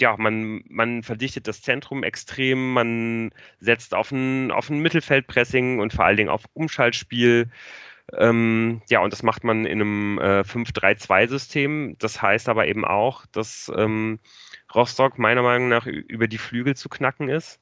[0.00, 5.92] ja, man, man verdichtet das Zentrum extrem, man setzt auf ein, auf ein Mittelfeldpressing und
[5.92, 7.50] vor allen Dingen auf Umschaltspiel.
[8.16, 11.96] Ähm, ja, und das macht man in einem äh, 5-3-2-System.
[11.98, 14.18] Das heißt aber eben auch, dass ähm,
[14.74, 17.60] Rostock meiner Meinung nach über die Flügel zu knacken ist.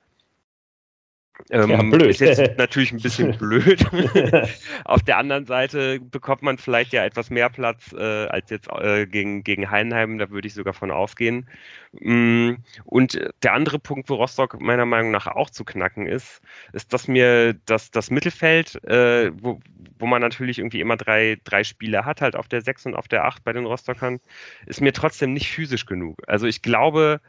[1.50, 2.02] Ähm, ja, blöd.
[2.02, 3.84] Ist jetzt natürlich ein bisschen blöd.
[4.84, 9.06] Auf der anderen Seite bekommt man vielleicht ja etwas mehr Platz äh, als jetzt äh,
[9.06, 11.48] gegen, gegen Heidenheim, da würde ich sogar von ausgehen.
[11.92, 16.40] Mm, und der andere Punkt, wo Rostock meiner Meinung nach auch zu knacken ist,
[16.72, 19.60] ist, dass mir das, das Mittelfeld, äh, wo,
[19.98, 23.08] wo man natürlich irgendwie immer drei, drei Spieler hat, halt auf der 6 und auf
[23.08, 24.20] der 8 bei den Rostockern,
[24.66, 26.22] ist mir trotzdem nicht physisch genug.
[26.26, 27.20] Also ich glaube,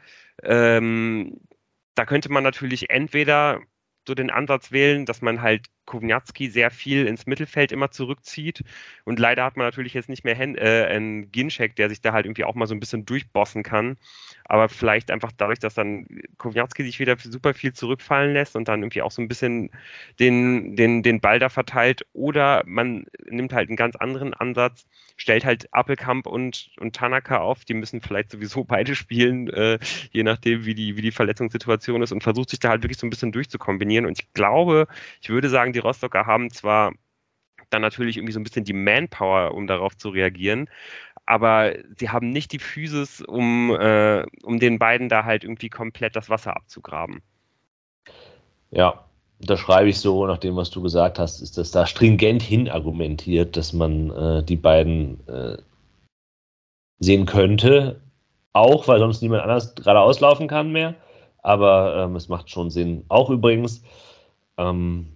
[0.42, 1.40] ähm,
[1.94, 3.60] da könnte man natürlich entweder
[4.08, 8.62] so den Ansatz wählen, dass man halt Kovnatski sehr viel ins Mittelfeld immer zurückzieht.
[9.04, 12.12] Und leider hat man natürlich jetzt nicht mehr Hen äh, einen Ginchek, der sich da
[12.12, 13.96] halt irgendwie auch mal so ein bisschen durchbossen kann.
[14.44, 18.82] Aber vielleicht einfach dadurch, dass dann Kovnatski sich wieder super viel zurückfallen lässt und dann
[18.82, 19.70] irgendwie auch so ein bisschen
[20.20, 22.06] den, den, den Ball da verteilt.
[22.12, 24.86] Oder man nimmt halt einen ganz anderen Ansatz,
[25.16, 27.64] stellt halt Appelkamp und, und Tanaka auf.
[27.64, 29.78] Die müssen vielleicht sowieso beide spielen, äh,
[30.12, 33.06] je nachdem, wie die, wie die Verletzungssituation ist und versucht sich da halt wirklich so
[33.06, 34.04] ein bisschen durchzukombinieren.
[34.04, 34.86] Und ich glaube,
[35.22, 36.92] ich würde sagen, die Rostocker haben zwar
[37.70, 40.68] dann natürlich irgendwie so ein bisschen die Manpower, um darauf zu reagieren,
[41.26, 46.16] aber sie haben nicht die Physis, um, äh, um den beiden da halt irgendwie komplett
[46.16, 47.20] das Wasser abzugraben.
[48.70, 49.04] Ja,
[49.40, 52.68] da schreibe ich so, nach dem, was du gesagt hast, ist das da stringent hin
[52.68, 55.58] argumentiert, dass man äh, die beiden äh,
[56.98, 58.00] sehen könnte.
[58.52, 60.94] Auch, weil sonst niemand anders gerade auslaufen kann mehr.
[61.42, 63.04] Aber ähm, es macht schon Sinn.
[63.08, 63.82] Auch übrigens,
[64.56, 65.06] ähm,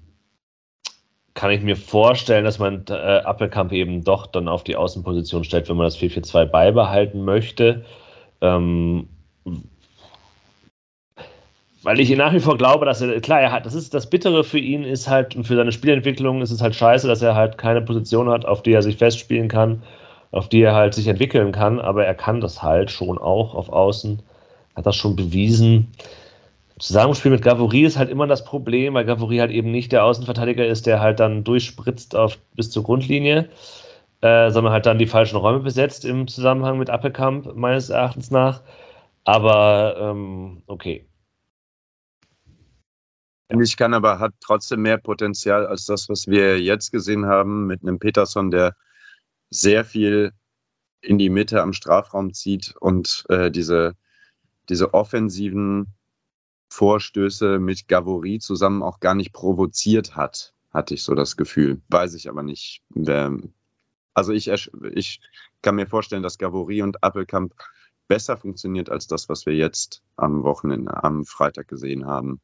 [1.35, 5.69] kann ich mir vorstellen, dass man äh, Appelkamp eben doch dann auf die Außenposition stellt,
[5.69, 7.85] wenn man das 4-4-2 beibehalten möchte.
[8.41, 9.09] Ähm,
[11.83, 14.45] weil ich nach wie vor glaube, dass er, klar, er hat, das ist das Bittere
[14.45, 17.59] für ihn ist halt, und für seine Spielentwicklung ist es halt scheiße, dass er halt
[17.59, 19.83] keine Position hat, auf die er sich festspielen kann,
[20.31, 23.69] auf die er halt sich entwickeln kann, aber er kann das halt schon auch auf
[23.69, 24.23] Außen,
[24.77, 25.89] hat das schon bewiesen.
[26.83, 30.67] Zusammenspiel mit Gavory ist halt immer das Problem, weil Gavory halt eben nicht der Außenverteidiger
[30.67, 33.49] ist, der halt dann durchspritzt auf, bis zur Grundlinie,
[34.21, 38.63] äh, sondern halt dann die falschen Räume besetzt im Zusammenhang mit Appelkamp, meines Erachtens nach.
[39.23, 41.07] Aber ähm, okay.
[43.49, 47.83] Ich kann aber hat trotzdem mehr Potenzial als das, was wir jetzt gesehen haben mit
[47.83, 48.75] einem Peterson, der
[49.51, 50.33] sehr viel
[51.01, 53.95] in die Mitte am Strafraum zieht und äh, diese,
[54.69, 55.95] diese offensiven
[56.73, 61.83] Vorstöße mit Gavory zusammen auch gar nicht provoziert hat, hatte ich so das Gefühl.
[61.89, 62.81] Weiß ich aber nicht.
[64.15, 64.51] Also ich,
[64.95, 65.21] ich
[65.61, 67.53] kann mir vorstellen, dass Gavory und Appelkamp
[68.09, 72.41] besser funktioniert als das, was wir jetzt am Wochenende, am Freitag gesehen haben.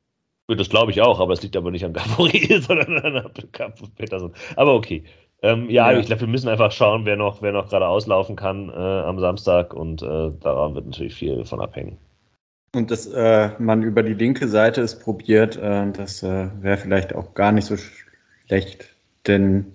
[0.46, 3.94] Das glaube ich auch, aber es liegt aber nicht an Gavory, sondern an Appelkamp und
[3.94, 4.34] Peterson.
[4.56, 5.04] Aber okay.
[5.40, 8.36] Ähm, ja, ja, ich glaube, wir müssen einfach schauen, wer noch, wer noch gerade auslaufen
[8.36, 11.96] kann äh, am Samstag und äh, daran wird natürlich viel von abhängen.
[12.74, 17.14] Und dass äh, man über die linke Seite es probiert, äh, das äh, wäre vielleicht
[17.14, 17.76] auch gar nicht so
[18.46, 18.94] schlecht,
[19.26, 19.74] denn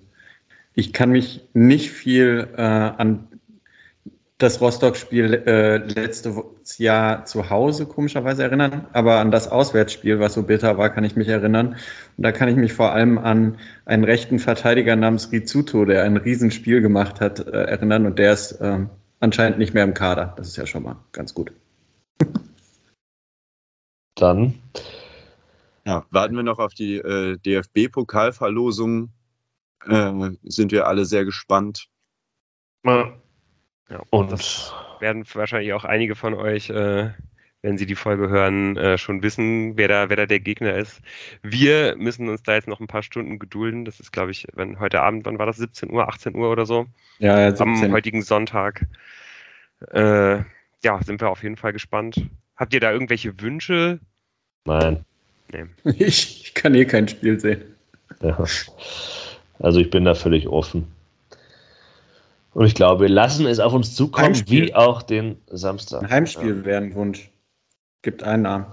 [0.74, 3.28] ich kann mich nicht viel äh, an
[4.38, 10.42] das Rostock-Spiel äh, letztes Jahr zu Hause komischerweise erinnern, aber an das Auswärtsspiel, was so
[10.42, 11.76] bitter war, kann ich mich erinnern.
[12.16, 16.16] Und da kann ich mich vor allem an einen rechten Verteidiger namens Rizuto, der ein
[16.16, 18.90] Riesenspiel gemacht hat, äh, erinnern und der ist ähm,
[19.20, 20.34] anscheinend nicht mehr im Kader.
[20.36, 21.52] Das ist ja schon mal ganz gut.
[24.14, 24.60] Dann.
[25.84, 29.10] Ja, warten wir noch auf die äh, DFB-Pokalverlosung.
[29.86, 31.88] Äh, sind wir alle sehr gespannt.
[33.90, 37.10] Ja, und das werden wahrscheinlich auch einige von euch, äh,
[37.60, 41.02] wenn sie die Folge hören, äh, schon wissen, wer da, wer da der Gegner ist.
[41.42, 43.84] Wir müssen uns da jetzt noch ein paar Stunden gedulden.
[43.84, 45.56] Das ist, glaube ich, wenn heute Abend, wann war das?
[45.56, 46.86] 17 Uhr, 18 Uhr oder so?
[47.18, 47.84] Ja, ja 17.
[47.84, 48.86] Am heutigen Sonntag.
[49.90, 50.42] Äh,
[50.82, 52.28] ja, sind wir auf jeden Fall gespannt.
[52.56, 54.00] Habt ihr da irgendwelche Wünsche?
[54.64, 55.04] Nein.
[55.52, 55.64] Nee.
[55.98, 57.62] Ich, ich kann eh kein Spiel sehen.
[58.22, 58.42] Ja.
[59.58, 60.86] Also ich bin da völlig offen.
[62.54, 64.66] Und ich glaube, wir lassen es auf uns zukommen, Heimspiel.
[64.66, 66.02] wie auch den Samstag.
[66.02, 66.64] Ein Heimspiel ja.
[66.64, 67.30] wäre ein Wunsch.
[68.02, 68.66] Gibt einen Namen.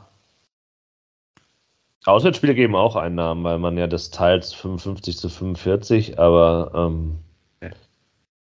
[2.06, 7.20] Auswärtsspiele geben auch einen Namen, weil man ja das teilt 55 zu 45, aber ähm,
[7.62, 7.70] ja.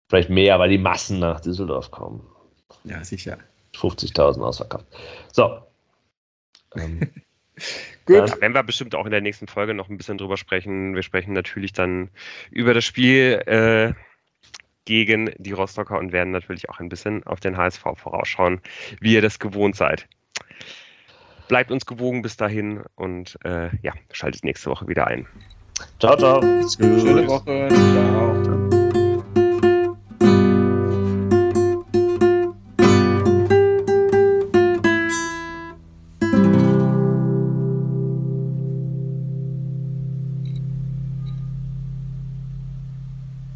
[0.09, 2.21] vielleicht mehr, weil die Massen nach Düsseldorf kommen.
[2.83, 3.37] Ja, sicher.
[3.77, 4.85] 50.000 ausverkauft.
[5.31, 5.61] So.
[6.75, 6.99] Ähm,
[8.05, 8.29] Gut.
[8.29, 10.95] Da werden wir bestimmt auch in der nächsten Folge noch ein bisschen drüber sprechen.
[10.95, 12.09] Wir sprechen natürlich dann
[12.51, 13.93] über das Spiel äh,
[14.85, 18.61] gegen die Rostocker und werden natürlich auch ein bisschen auf den HSV vorausschauen,
[19.01, 20.07] wie ihr das gewohnt seid.
[21.49, 25.27] Bleibt uns gewogen bis dahin und äh, ja, schaltet nächste Woche wieder ein.
[25.99, 26.41] Ciao, ciao.
[26.41, 27.67] Schöne Woche.
[27.69, 28.66] Ciao.